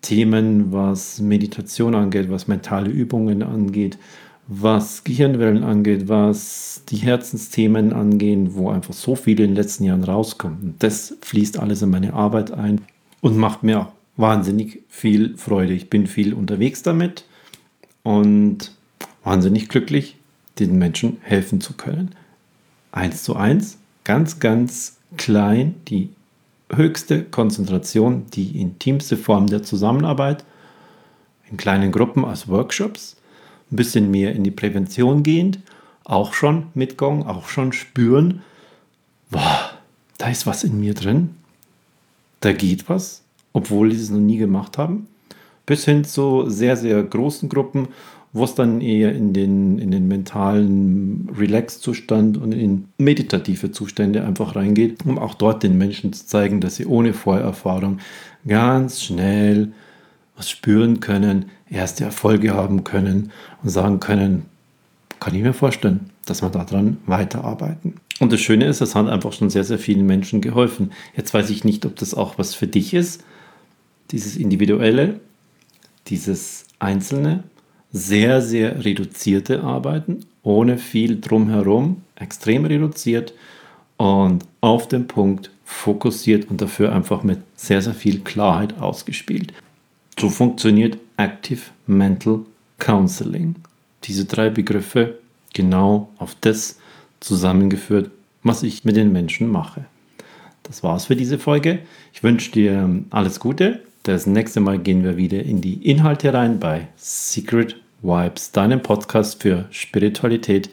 Themen, 0.00 0.70
was 0.70 1.20
Meditation 1.20 1.94
angeht, 1.94 2.30
was 2.30 2.46
mentale 2.46 2.90
Übungen 2.90 3.42
angeht, 3.42 3.98
was 4.46 5.02
Gehirnwellen 5.02 5.64
angeht, 5.64 6.08
was 6.08 6.82
die 6.90 6.96
Herzensthemen 6.96 7.92
angehen, 7.92 8.54
wo 8.54 8.68
einfach 8.68 8.92
so 8.92 9.16
viel 9.16 9.40
in 9.40 9.50
den 9.50 9.56
letzten 9.56 9.84
Jahren 9.84 10.04
rauskommt. 10.04 10.62
Und 10.62 10.82
das 10.82 11.16
fließt 11.22 11.58
alles 11.58 11.80
in 11.82 11.90
meine 11.90 12.12
Arbeit 12.12 12.50
ein 12.52 12.82
und 13.22 13.38
macht 13.38 13.62
mir 13.62 13.88
wahnsinnig 14.16 14.82
viel 14.88 15.36
Freude. 15.36 15.72
Ich 15.72 15.90
bin 15.90 16.06
viel 16.06 16.34
unterwegs 16.34 16.82
damit 16.82 17.24
und 18.02 18.72
wahnsinnig 19.22 19.68
glücklich, 19.68 20.16
den 20.58 20.78
Menschen 20.78 21.18
helfen 21.22 21.60
zu 21.60 21.74
können. 21.74 22.14
Eins 22.92 23.24
zu 23.24 23.34
eins, 23.34 23.78
ganz, 24.04 24.38
ganz 24.38 24.98
klein, 25.16 25.74
die 25.88 26.10
höchste 26.72 27.24
Konzentration, 27.24 28.26
die 28.32 28.60
intimste 28.60 29.16
Form 29.16 29.48
der 29.48 29.62
Zusammenarbeit, 29.62 30.44
in 31.50 31.56
kleinen 31.56 31.92
Gruppen 31.92 32.24
als 32.24 32.48
Workshops, 32.48 33.16
ein 33.70 33.76
bisschen 33.76 34.10
mehr 34.10 34.34
in 34.34 34.44
die 34.44 34.50
Prävention 34.50 35.22
gehend, 35.22 35.58
auch 36.04 36.34
schon 36.34 36.66
mit 36.74 36.96
Gong, 36.96 37.26
auch 37.26 37.48
schon 37.48 37.72
spüren, 37.72 38.42
boah, 39.30 39.70
da 40.18 40.28
ist 40.28 40.46
was 40.46 40.64
in 40.64 40.78
mir 40.78 40.94
drin, 40.94 41.34
da 42.40 42.52
geht 42.52 42.88
was, 42.88 43.23
obwohl 43.54 43.88
die 43.88 43.96
es 43.96 44.10
noch 44.10 44.18
nie 44.18 44.36
gemacht 44.36 44.76
haben, 44.76 45.06
bis 45.64 45.86
hin 45.86 46.04
zu 46.04 46.50
sehr, 46.50 46.76
sehr 46.76 47.02
großen 47.02 47.48
Gruppen, 47.48 47.88
wo 48.34 48.44
es 48.44 48.54
dann 48.54 48.80
eher 48.80 49.14
in 49.14 49.32
den, 49.32 49.78
in 49.78 49.92
den 49.92 50.08
mentalen 50.08 51.30
Relax-Zustand 51.38 52.36
und 52.36 52.52
in 52.52 52.88
meditative 52.98 53.70
Zustände 53.70 54.24
einfach 54.24 54.56
reingeht, 54.56 55.06
um 55.06 55.18
auch 55.18 55.34
dort 55.34 55.62
den 55.62 55.78
Menschen 55.78 56.12
zu 56.12 56.26
zeigen, 56.26 56.60
dass 56.60 56.76
sie 56.76 56.84
ohne 56.84 57.14
Vorerfahrung 57.14 58.00
ganz 58.46 59.02
schnell 59.02 59.72
was 60.36 60.50
spüren 60.50 60.98
können, 60.98 61.46
erste 61.70 62.04
Erfolge 62.04 62.54
haben 62.54 62.82
können 62.82 63.30
und 63.62 63.70
sagen 63.70 64.00
können, 64.00 64.46
kann 65.20 65.34
ich 65.36 65.42
mir 65.42 65.54
vorstellen, 65.54 66.10
dass 66.26 66.42
wir 66.42 66.50
daran 66.50 66.96
weiterarbeiten. 67.06 67.94
Und 68.18 68.32
das 68.32 68.40
Schöne 68.40 68.66
ist, 68.66 68.80
es 68.80 68.96
hat 68.96 69.06
einfach 69.08 69.32
schon 69.32 69.50
sehr, 69.50 69.64
sehr 69.64 69.78
vielen 69.78 70.06
Menschen 70.06 70.40
geholfen. 70.40 70.90
Jetzt 71.16 71.32
weiß 71.32 71.50
ich 71.50 71.62
nicht, 71.62 71.86
ob 71.86 71.94
das 71.96 72.14
auch 72.14 72.36
was 72.36 72.54
für 72.54 72.66
dich 72.66 72.94
ist, 72.94 73.22
dieses 74.14 74.36
Individuelle, 74.36 75.18
dieses 76.06 76.66
Einzelne, 76.78 77.42
sehr, 77.90 78.40
sehr 78.40 78.84
reduzierte 78.84 79.64
Arbeiten, 79.64 80.20
ohne 80.44 80.78
viel 80.78 81.20
drumherum, 81.20 82.02
extrem 82.14 82.64
reduziert 82.64 83.34
und 83.96 84.44
auf 84.60 84.86
den 84.86 85.08
Punkt 85.08 85.50
fokussiert 85.64 86.48
und 86.48 86.60
dafür 86.60 86.92
einfach 86.92 87.24
mit 87.24 87.40
sehr, 87.56 87.82
sehr 87.82 87.94
viel 87.94 88.20
Klarheit 88.20 88.78
ausgespielt. 88.78 89.52
So 90.16 90.30
funktioniert 90.30 90.96
Active 91.16 91.62
Mental 91.88 92.40
Counseling. 92.78 93.56
Diese 94.04 94.26
drei 94.26 94.48
Begriffe 94.48 95.18
genau 95.54 96.08
auf 96.18 96.36
das 96.40 96.78
zusammengeführt, 97.18 98.12
was 98.44 98.62
ich 98.62 98.84
mit 98.84 98.94
den 98.94 99.10
Menschen 99.12 99.48
mache. 99.48 99.86
Das 100.62 100.84
war's 100.84 101.06
für 101.06 101.16
diese 101.16 101.40
Folge. 101.40 101.80
Ich 102.12 102.22
wünsche 102.22 102.52
dir 102.52 102.88
alles 103.10 103.40
Gute. 103.40 103.82
Das 104.06 104.26
nächste 104.26 104.60
Mal 104.60 104.78
gehen 104.78 105.02
wir 105.02 105.16
wieder 105.16 105.42
in 105.42 105.62
die 105.62 105.88
Inhalte 105.88 106.34
rein 106.34 106.60
bei 106.60 106.88
Secret 106.94 107.80
Vibes, 108.02 108.52
deinem 108.52 108.82
Podcast 108.82 109.40
für 109.40 109.64
Spiritualität, 109.70 110.68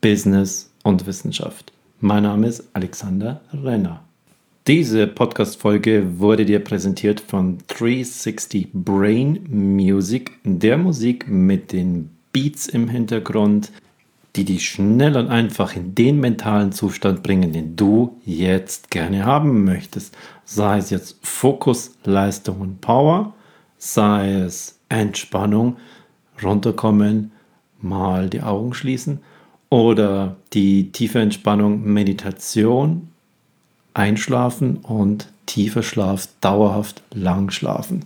Business 0.00 0.68
und 0.82 1.06
Wissenschaft. 1.06 1.72
Mein 2.00 2.24
Name 2.24 2.48
ist 2.48 2.68
Alexander 2.72 3.40
Renner. 3.52 4.02
Diese 4.66 5.06
Podcast-Folge 5.06 6.18
wurde 6.18 6.44
dir 6.44 6.58
präsentiert 6.58 7.20
von 7.20 7.58
360 7.68 8.72
Brain 8.72 9.46
Music, 9.48 10.32
der 10.42 10.76
Musik 10.76 11.28
mit 11.28 11.70
den 11.70 12.10
Beats 12.32 12.66
im 12.66 12.88
Hintergrund, 12.88 13.70
die 14.36 14.44
dich 14.44 14.68
schnell 14.68 15.16
und 15.16 15.28
einfach 15.28 15.76
in 15.76 15.94
den 15.94 16.18
mentalen 16.20 16.72
Zustand 16.72 17.22
bringen, 17.22 17.52
den 17.52 17.76
du 17.76 18.18
jetzt 18.24 18.90
gerne 18.90 19.24
haben 19.24 19.64
möchtest. 19.64 20.16
Sei 20.44 20.78
es 20.78 20.90
jetzt 20.90 21.16
Fokus, 21.22 21.96
Leistung 22.04 22.60
und 22.60 22.80
Power, 22.80 23.34
sei 23.78 24.32
es 24.32 24.78
Entspannung, 24.88 25.76
runterkommen, 26.42 27.32
mal 27.80 28.30
die 28.30 28.42
Augen 28.42 28.74
schließen 28.74 29.20
oder 29.68 30.36
die 30.52 30.92
tiefe 30.92 31.18
Entspannung, 31.18 31.84
Meditation 31.84 33.08
einschlafen 33.94 34.76
und 34.76 35.28
tiefer 35.46 35.82
Schlaf, 35.82 36.28
dauerhaft 36.40 37.02
lang 37.12 37.50
schlafen. 37.50 38.04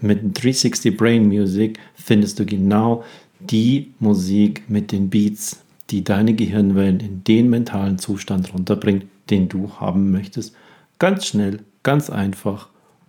Mit 0.00 0.20
360 0.42 0.96
Brain 0.96 1.28
Music 1.28 1.78
findest 1.94 2.38
du 2.38 2.46
genau 2.46 3.04
die 3.40 3.92
Musik 3.98 4.64
mit 4.68 4.92
den 4.92 5.10
Beats, 5.10 5.62
die 5.90 6.04
deine 6.04 6.34
Gehirnwellen 6.34 7.00
in 7.00 7.24
den 7.24 7.50
mentalen 7.50 7.98
Zustand 7.98 8.52
runterbringt, 8.54 9.06
den 9.30 9.48
du 9.48 9.70
haben 9.78 10.10
möchtest. 10.10 10.54
Ganz 10.98 11.26
schnell, 11.26 11.60
ganz 11.82 12.10
einfach, 12.10 12.68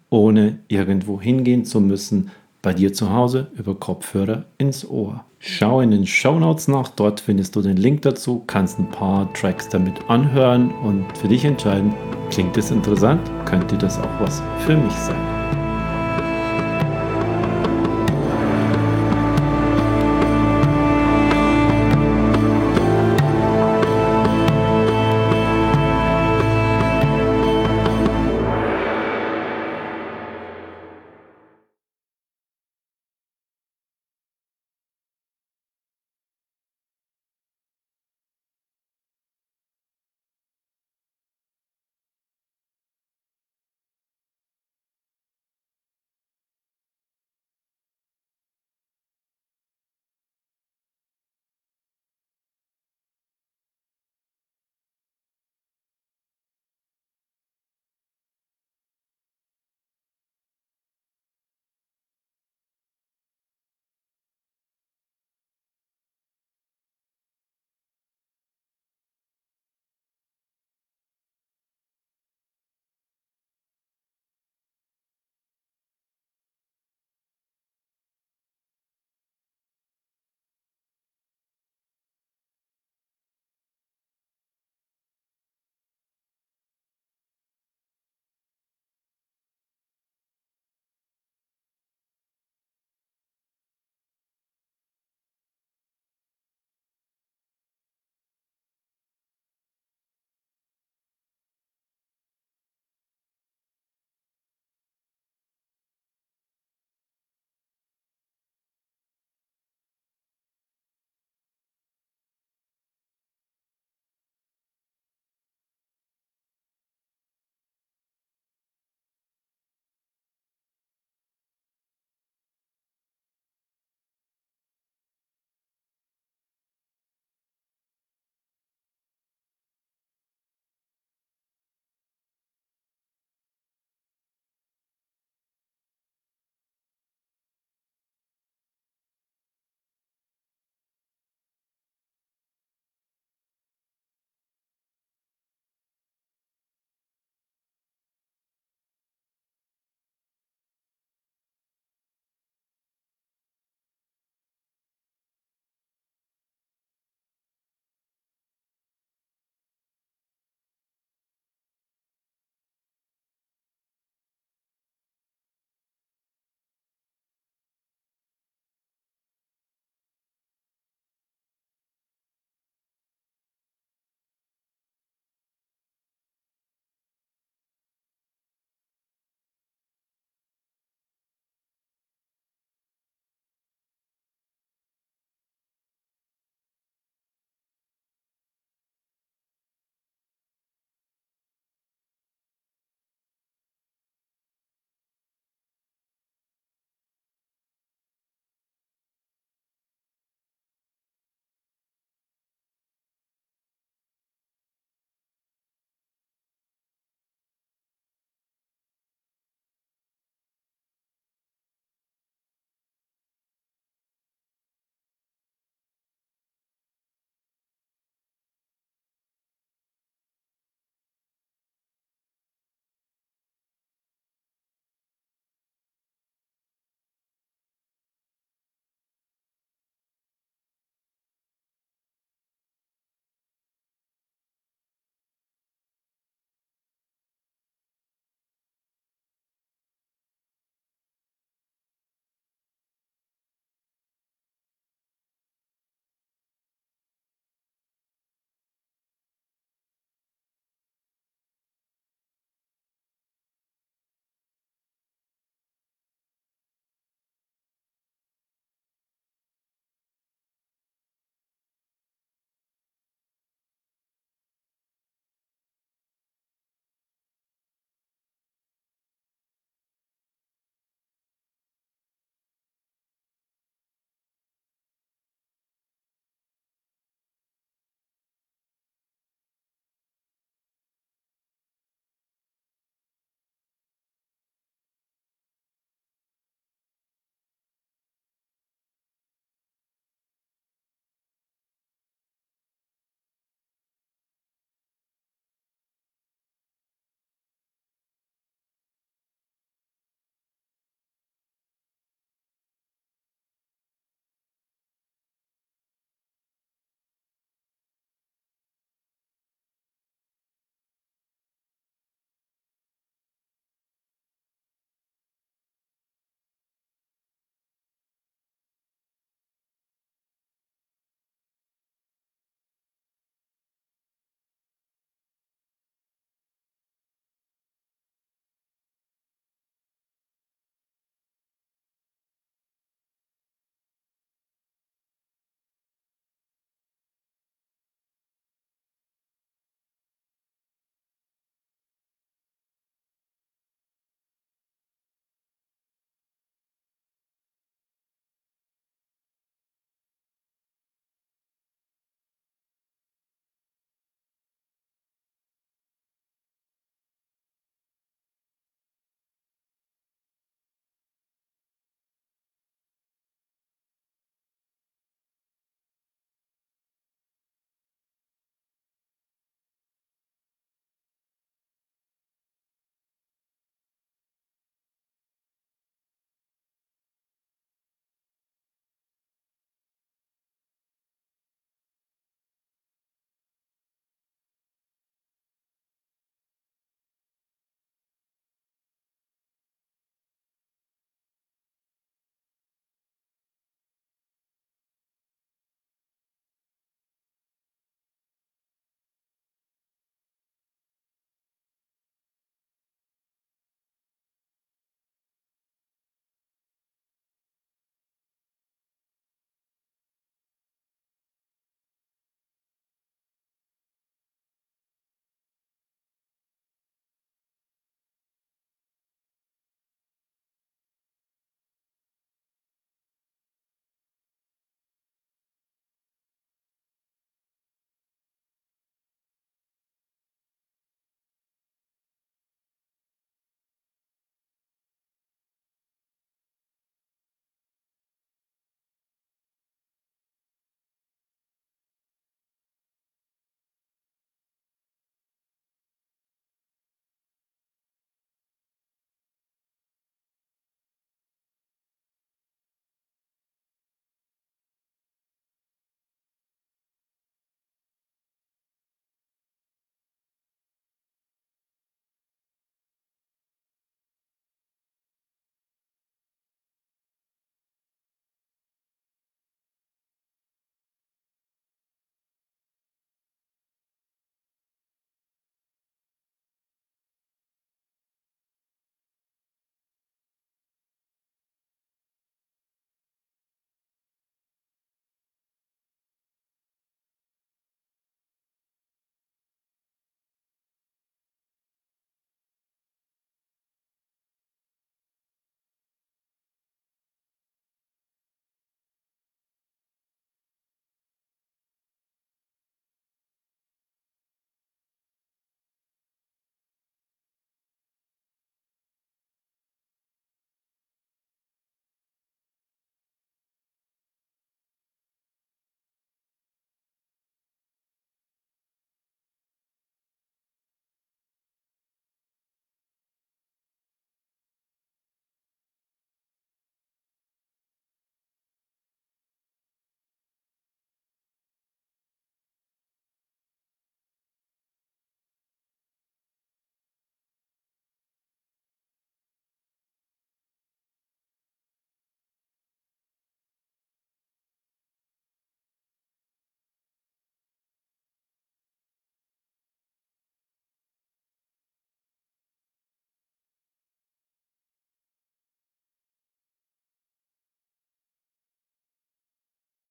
ohne 0.10 0.60
irgendwo 0.68 1.22
hingehen 1.22 1.66
zu 1.66 1.80
müssen, 1.82 2.32
bei 2.62 2.74
dir 2.74 2.94
zu 2.94 3.12
Hause 3.12 3.48
über 3.56 3.76
Kopfhörer 3.76 4.46
ins 4.58 4.88
Ohr. 4.88 5.26
Schau 5.40 5.82
in 5.82 5.90
den 5.90 6.06
Show 6.06 6.40
Notes 6.40 6.68
nach, 6.68 6.90
dort 6.90 7.20
findest 7.20 7.56
du 7.56 7.64
den 7.64 7.78
Link 7.78 8.04
dazu, 8.04 8.44
kannst 8.46 8.78
ein 8.78 8.90
paar 8.92 9.34
Tracks 9.34 9.68
damit 9.70 9.96
anhören 10.08 10.72
und 10.84 11.06
für 11.18 11.28
dich 11.28 11.46
entscheiden, 11.46 11.94
klingt 12.30 12.56
es 12.58 12.70
interessant, 12.70 13.22
könnte 13.46 13.78
das 13.78 13.98
auch 13.98 14.20
was 14.20 14.44
für 14.60 14.78
mich 14.78 14.94
sein. 14.94 15.41